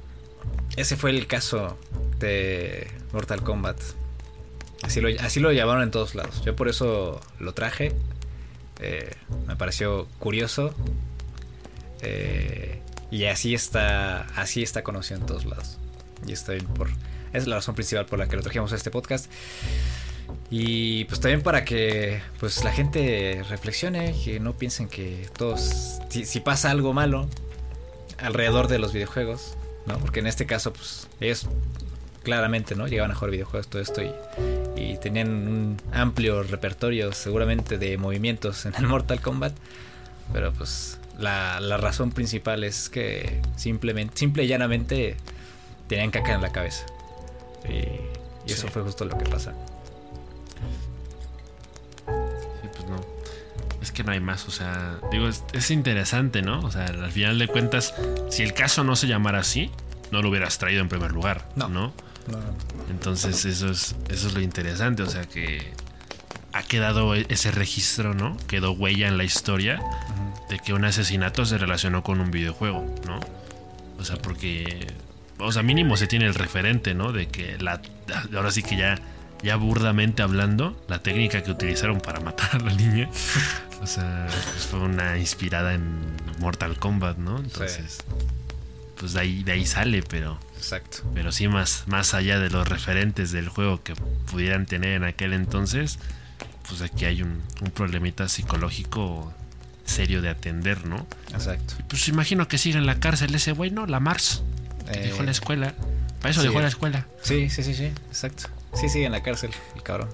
Ese 0.75 0.97
fue 0.97 1.11
el 1.11 1.27
caso 1.27 1.77
de 2.17 2.89
Mortal 3.13 3.43
Kombat. 3.43 3.79
Así 4.81 4.99
lo, 4.99 5.09
así 5.21 5.39
lo 5.39 5.51
llamaron 5.51 5.83
en 5.83 5.91
todos 5.91 6.15
lados. 6.15 6.41
Yo 6.43 6.55
por 6.55 6.69
eso 6.69 7.21
lo 7.39 7.53
traje. 7.53 7.93
Eh, 8.79 9.15
me 9.45 9.55
pareció 9.55 10.07
curioso. 10.17 10.73
Eh, 12.01 12.81
y 13.11 13.25
así 13.25 13.53
está. 13.53 14.21
Así 14.35 14.63
está 14.63 14.81
conocido 14.81 15.19
en 15.19 15.25
todos 15.27 15.45
lados. 15.45 15.77
Y 16.25 16.31
está 16.31 16.53
bien 16.53 16.65
por. 16.65 16.89
Es 17.31 17.45
la 17.45 17.57
razón 17.57 17.75
principal 17.75 18.07
por 18.07 18.17
la 18.17 18.27
que 18.27 18.35
lo 18.37 18.41
trajimos 18.41 18.73
a 18.73 18.75
este 18.75 18.89
podcast. 18.89 19.29
Y 20.49 21.05
pues 21.05 21.19
también 21.19 21.41
para 21.41 21.65
que 21.65 22.21
pues 22.39 22.63
la 22.63 22.71
gente 22.71 23.43
reflexione, 23.49 24.15
que 24.23 24.39
no 24.39 24.53
piensen 24.53 24.87
que 24.87 25.27
todos, 25.37 25.99
si 26.09 26.39
pasa 26.39 26.71
algo 26.71 26.93
malo, 26.93 27.27
alrededor 28.17 28.67
de 28.67 28.79
los 28.79 28.93
videojuegos, 28.93 29.55
¿no? 29.85 29.97
Porque 29.99 30.19
en 30.19 30.27
este 30.27 30.45
caso, 30.45 30.73
pues, 30.73 31.07
ellos 31.19 31.47
claramente, 32.23 32.75
¿no? 32.75 32.87
Llegaban 32.87 33.11
a 33.11 33.15
jugar 33.15 33.31
videojuegos, 33.31 33.67
todo 33.67 33.81
esto, 33.81 34.01
y, 34.01 34.11
y 34.75 34.97
tenían 34.97 35.29
un 35.29 35.77
amplio 35.91 36.43
repertorio, 36.43 37.13
seguramente, 37.13 37.77
de 37.77 37.97
movimientos 37.97 38.65
en 38.65 38.75
el 38.75 38.87
Mortal 38.87 39.21
Kombat. 39.21 39.53
Pero, 40.33 40.51
pues, 40.53 40.99
la, 41.17 41.59
la 41.59 41.77
razón 41.77 42.11
principal 42.11 42.63
es 42.63 42.89
que 42.89 43.41
simplemente, 43.55 44.17
simple 44.17 44.43
y 44.43 44.47
llanamente, 44.47 45.15
tenían 45.87 46.11
caca 46.11 46.33
en 46.33 46.41
la 46.41 46.51
cabeza. 46.51 46.85
Y, 47.67 48.51
eso 48.51 48.69
fue 48.69 48.81
justo 48.81 49.03
lo 49.03 49.17
que 49.17 49.25
pasa. 49.25 49.53
Es 53.87 53.93
que 53.93 54.03
no 54.03 54.11
hay 54.11 54.19
más, 54.19 54.45
o 54.49 54.51
sea, 54.51 54.99
digo, 55.13 55.29
es, 55.29 55.71
interesante, 55.71 56.41
¿no? 56.41 56.59
O 56.59 56.69
sea, 56.69 56.87
al 56.87 57.09
final 57.09 57.39
de 57.39 57.47
cuentas, 57.47 57.93
si 58.29 58.43
el 58.43 58.53
caso 58.53 58.83
no 58.83 58.97
se 58.97 59.07
llamara 59.07 59.39
así, 59.39 59.71
no 60.11 60.21
lo 60.21 60.27
hubieras 60.27 60.57
traído 60.57 60.81
en 60.81 60.89
primer 60.89 61.13
lugar, 61.13 61.47
¿no? 61.55 61.69
¿no? 61.69 61.93
Entonces 62.89 63.45
eso 63.45 63.69
es, 63.69 63.95
eso 64.09 64.27
es 64.27 64.33
lo 64.33 64.41
interesante, 64.41 65.03
o 65.03 65.09
sea 65.09 65.23
que 65.23 65.71
ha 66.51 66.63
quedado 66.63 67.15
e, 67.15 67.27
ese 67.29 67.49
registro, 67.51 68.13
¿no? 68.13 68.35
Quedó 68.47 68.73
huella 68.73 69.07
en 69.07 69.17
la 69.17 69.23
historia 69.23 69.81
de 70.49 70.59
que 70.59 70.73
un 70.73 70.83
asesinato 70.83 71.45
se 71.45 71.57
relacionó 71.57 72.03
con 72.03 72.19
un 72.19 72.29
videojuego, 72.29 72.93
¿no? 73.07 73.21
O 73.97 74.03
sea, 74.03 74.17
porque, 74.17 74.85
o 75.39 75.49
sea, 75.53 75.63
mínimo 75.63 75.95
se 75.95 76.07
tiene 76.07 76.25
el 76.25 76.33
referente, 76.33 76.93
¿no? 76.93 77.13
De 77.13 77.29
que 77.29 77.57
la, 77.57 77.81
ahora 78.35 78.51
sí 78.51 78.63
que 78.63 78.75
ya, 78.75 78.99
ya 79.43 79.55
burdamente 79.55 80.21
hablando, 80.21 80.81
la 80.87 80.99
técnica 80.99 81.43
que 81.43 81.51
utilizaron 81.51 81.99
para 81.99 82.19
matar 82.19 82.55
a 82.55 82.59
la 82.59 82.73
niña 82.73 83.09
o 83.81 83.87
sea, 83.87 84.27
pues 84.29 84.65
fue 84.65 84.79
una 84.79 85.17
inspirada 85.17 85.73
en 85.73 85.81
Mortal 86.39 86.77
Kombat, 86.77 87.17
¿no? 87.17 87.39
Entonces, 87.39 87.99
pues 88.99 89.13
de 89.13 89.19
ahí, 89.19 89.43
de 89.43 89.53
ahí 89.53 89.65
sale, 89.65 90.03
pero. 90.03 90.39
Exacto. 90.57 90.99
Pero 91.13 91.31
sí, 91.31 91.47
más, 91.47 91.83
más 91.87 92.13
allá 92.13 92.39
de 92.39 92.49
los 92.49 92.67
referentes 92.67 93.31
del 93.31 93.49
juego 93.49 93.83
que 93.83 93.93
pudieran 94.31 94.65
tener 94.65 94.93
en 94.93 95.03
aquel 95.03 95.33
entonces, 95.33 95.99
pues 96.67 96.81
aquí 96.81 97.05
hay 97.05 97.21
un, 97.21 97.41
un 97.61 97.71
problemita 97.71 98.27
psicológico 98.27 99.33
serio 99.85 100.21
de 100.21 100.29
atender, 100.29 100.85
¿no? 100.85 101.07
Exacto. 101.31 101.75
pues 101.87 102.07
imagino 102.09 102.47
que 102.47 102.57
sigue 102.57 102.77
en 102.77 102.85
la 102.85 102.99
cárcel 102.99 103.33
ese 103.35 103.51
güey, 103.51 103.71
¿no? 103.71 103.85
La 103.85 103.99
Mars. 103.99 104.43
dejó 104.91 105.23
la 105.23 105.29
eh, 105.29 105.31
escuela. 105.31 105.73
Para 106.19 106.31
eso 106.31 106.41
dejó 106.41 106.59
la 106.59 106.67
escuela. 106.67 107.07
Sí, 107.21 107.49
sí, 107.49 107.63
sí, 107.63 107.75
sí, 107.75 107.85
exacto. 107.85 108.49
Sí, 108.73 108.89
sigue 108.89 109.05
en 109.05 109.11
la 109.11 109.23
cárcel, 109.23 109.51
el 109.75 109.83
cabrón. 109.83 110.09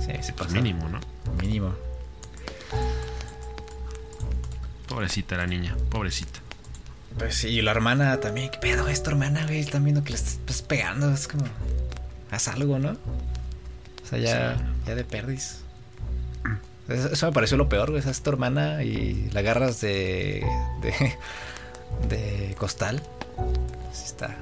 Sí, 0.00 0.12
sí, 0.22 0.32
pues 0.32 0.50
mínimo, 0.50 0.88
¿no? 0.88 1.00
Mínimo. 1.40 1.74
Pobrecita 4.88 5.36
la 5.36 5.46
niña, 5.46 5.76
pobrecita. 5.90 6.40
Pues 7.18 7.34
sí, 7.36 7.48
y 7.48 7.62
la 7.62 7.70
hermana 7.70 8.20
también. 8.20 8.50
¿Qué 8.50 8.58
pedo 8.58 8.88
es 8.88 9.02
tu 9.02 9.10
hermana, 9.10 9.44
güey? 9.46 9.60
Están 9.60 9.84
viendo 9.84 10.04
que 10.04 10.10
le 10.10 10.16
estás 10.16 10.62
pegando. 10.62 11.10
Es 11.12 11.28
como. 11.28 11.44
Haz 12.30 12.48
algo, 12.48 12.78
¿no? 12.78 12.90
O 12.90 14.08
sea, 14.08 14.18
ya, 14.18 14.56
ya 14.86 14.94
de 14.94 15.04
perdis. 15.04 15.60
Eso 16.88 17.26
me 17.26 17.32
pareció 17.32 17.56
lo 17.56 17.68
peor, 17.68 17.90
güey. 17.90 18.02
Es 18.06 18.22
tu 18.22 18.30
hermana 18.30 18.84
y 18.84 19.30
la 19.32 19.40
agarras 19.40 19.80
de. 19.80 20.46
de. 20.82 21.14
de 22.08 22.54
costal. 22.58 23.02
Así 23.90 24.04
está. 24.04 24.36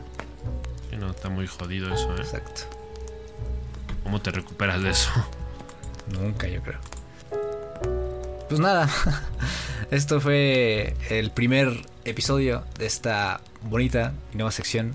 Sí, 0.94 1.00
no, 1.00 1.10
está 1.10 1.28
muy 1.28 1.48
jodido 1.48 1.92
eso, 1.92 2.14
¿eh? 2.14 2.20
Exacto. 2.20 2.62
¿Cómo 4.04 4.20
te 4.20 4.30
recuperas 4.30 4.80
de 4.80 4.90
eso? 4.90 5.10
Nunca, 6.12 6.46
yo 6.46 6.62
creo. 6.62 6.78
Pues 8.48 8.60
nada, 8.60 8.88
esto 9.90 10.20
fue 10.20 10.94
el 11.10 11.32
primer 11.32 11.84
episodio 12.04 12.64
de 12.78 12.86
esta 12.86 13.40
bonita 13.62 14.12
y 14.32 14.36
nueva 14.36 14.52
sección 14.52 14.94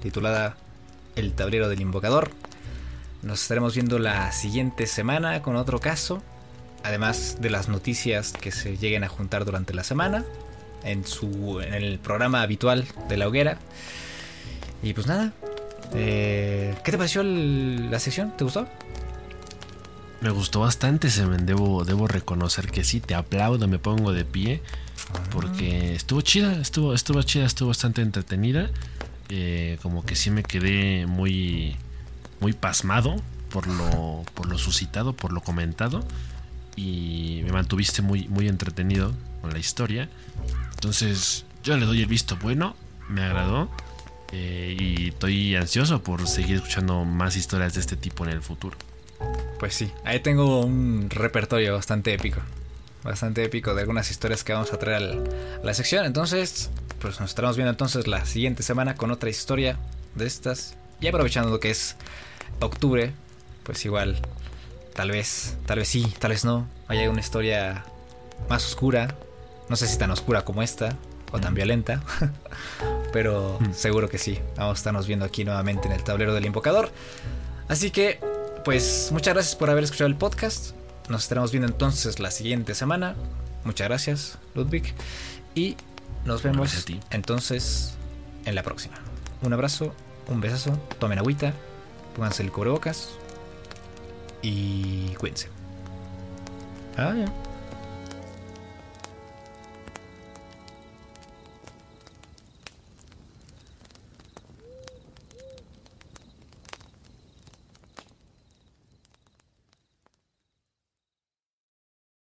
titulada 0.00 0.56
El 1.14 1.34
tablero 1.34 1.68
del 1.68 1.82
invocador. 1.82 2.30
Nos 3.22 3.42
estaremos 3.42 3.74
viendo 3.74 3.98
la 3.98 4.32
siguiente 4.32 4.86
semana 4.86 5.42
con 5.42 5.56
otro 5.56 5.78
caso, 5.78 6.22
además 6.84 7.36
de 7.40 7.50
las 7.50 7.68
noticias 7.68 8.32
que 8.32 8.50
se 8.50 8.78
lleguen 8.78 9.04
a 9.04 9.08
juntar 9.08 9.44
durante 9.44 9.74
la 9.74 9.84
semana. 9.84 10.24
en, 10.84 11.06
su, 11.06 11.60
en 11.60 11.74
el 11.74 11.98
programa 11.98 12.40
habitual 12.40 12.86
de 13.08 13.16
la 13.18 13.28
hoguera. 13.28 13.58
Y 14.84 14.92
pues 14.92 15.06
nada, 15.06 15.32
eh, 15.94 16.76
¿qué 16.84 16.92
te 16.92 16.98
pareció 16.98 17.22
la 17.22 17.98
sección? 17.98 18.36
¿Te 18.36 18.44
gustó? 18.44 18.68
Me 20.20 20.28
gustó 20.28 20.60
bastante, 20.60 21.10
Semen. 21.10 21.46
Debo, 21.46 21.86
debo 21.86 22.06
reconocer 22.06 22.70
que 22.70 22.84
sí, 22.84 23.00
te 23.00 23.14
aplaudo, 23.14 23.66
me 23.66 23.78
pongo 23.78 24.12
de 24.12 24.26
pie. 24.26 24.62
Porque 25.30 25.94
estuvo 25.94 26.20
chida, 26.20 26.60
estuvo, 26.60 26.92
estuvo 26.92 27.22
chida, 27.22 27.46
estuvo 27.46 27.68
bastante 27.68 28.02
entretenida. 28.02 28.70
Eh, 29.30 29.78
como 29.80 30.04
que 30.04 30.16
sí 30.16 30.30
me 30.30 30.42
quedé 30.42 31.06
muy, 31.06 31.76
muy 32.40 32.52
pasmado 32.52 33.16
por 33.48 33.66
lo, 33.66 34.22
por 34.34 34.46
lo 34.46 34.58
suscitado, 34.58 35.14
por 35.14 35.32
lo 35.32 35.40
comentado. 35.40 36.04
Y 36.76 37.40
me 37.44 37.52
mantuviste 37.52 38.02
muy, 38.02 38.28
muy 38.28 38.48
entretenido 38.48 39.14
con 39.40 39.50
la 39.50 39.58
historia. 39.58 40.10
Entonces, 40.74 41.46
yo 41.62 41.74
le 41.78 41.86
doy 41.86 42.02
el 42.02 42.06
visto 42.06 42.36
bueno, 42.36 42.76
me 43.08 43.22
agradó. 43.22 43.70
Eh, 44.34 44.76
y 44.76 45.08
estoy 45.10 45.54
ansioso 45.54 46.02
por 46.02 46.26
seguir 46.26 46.56
escuchando 46.56 47.04
más 47.04 47.36
historias 47.36 47.74
de 47.74 47.80
este 47.80 47.94
tipo 47.94 48.24
en 48.24 48.30
el 48.30 48.42
futuro. 48.42 48.76
Pues 49.60 49.74
sí, 49.74 49.92
ahí 50.04 50.18
tengo 50.18 50.64
un 50.64 51.08
repertorio 51.08 51.74
bastante 51.74 52.12
épico. 52.12 52.40
Bastante 53.04 53.44
épico 53.44 53.74
de 53.74 53.82
algunas 53.82 54.10
historias 54.10 54.42
que 54.42 54.52
vamos 54.52 54.72
a 54.72 54.78
traer 54.78 55.02
a 55.02 55.62
la, 55.62 55.74
sección. 55.74 56.04
Entonces, 56.04 56.70
pues 57.00 57.20
nos 57.20 57.30
estaremos 57.30 57.56
viendo 57.56 57.70
entonces 57.70 58.08
la 58.08 58.24
siguiente 58.26 58.64
semana 58.64 58.96
con 58.96 59.12
otra 59.12 59.30
historia 59.30 59.78
de 60.16 60.26
estas. 60.26 60.76
Y 61.00 61.06
aprovechando 61.06 61.50
lo 61.50 61.60
que 61.60 61.70
es 61.70 61.96
octubre, 62.60 63.12
pues 63.62 63.84
igual, 63.84 64.20
tal 64.94 65.12
vez, 65.12 65.56
tal 65.66 65.78
vez 65.78 65.88
sí, 65.88 66.12
tal 66.18 66.32
vez 66.32 66.44
no. 66.44 66.66
Haya 66.88 67.08
una 67.08 67.20
historia 67.20 67.84
más 68.48 68.64
oscura. 68.64 69.14
No 69.68 69.76
sé 69.76 69.86
si 69.86 69.96
tan 69.96 70.10
oscura 70.10 70.44
como 70.44 70.62
esta, 70.62 70.96
o 71.30 71.38
tan 71.38 71.54
violenta. 71.54 72.02
Pero 73.14 73.58
mm. 73.60 73.72
seguro 73.74 74.08
que 74.08 74.18
sí. 74.18 74.40
Vamos 74.56 74.72
a 74.72 74.78
estarnos 74.78 75.06
viendo 75.06 75.24
aquí 75.24 75.44
nuevamente 75.44 75.86
en 75.86 75.92
el 75.92 76.02
tablero 76.02 76.34
del 76.34 76.46
invocador. 76.46 76.90
Así 77.68 77.92
que, 77.92 78.18
pues 78.64 79.10
muchas 79.12 79.34
gracias 79.34 79.54
por 79.54 79.70
haber 79.70 79.84
escuchado 79.84 80.08
el 80.08 80.16
podcast. 80.16 80.72
Nos 81.08 81.22
estaremos 81.22 81.52
viendo 81.52 81.68
entonces 81.68 82.18
la 82.18 82.32
siguiente 82.32 82.74
semana. 82.74 83.14
Muchas 83.62 83.86
gracias, 83.86 84.38
Ludwig. 84.56 84.94
Y 85.54 85.76
nos 86.24 86.42
vemos 86.42 86.86
entonces 87.10 87.94
en 88.46 88.56
la 88.56 88.64
próxima. 88.64 88.96
Un 89.42 89.52
abrazo, 89.52 89.94
un 90.26 90.40
besazo, 90.40 90.72
tomen 90.98 91.20
agüita, 91.20 91.54
pónganse 92.16 92.42
el 92.42 92.50
cubrebocas 92.50 93.10
y 94.42 95.10
cuídense. 95.20 95.50
Ah, 96.96 97.14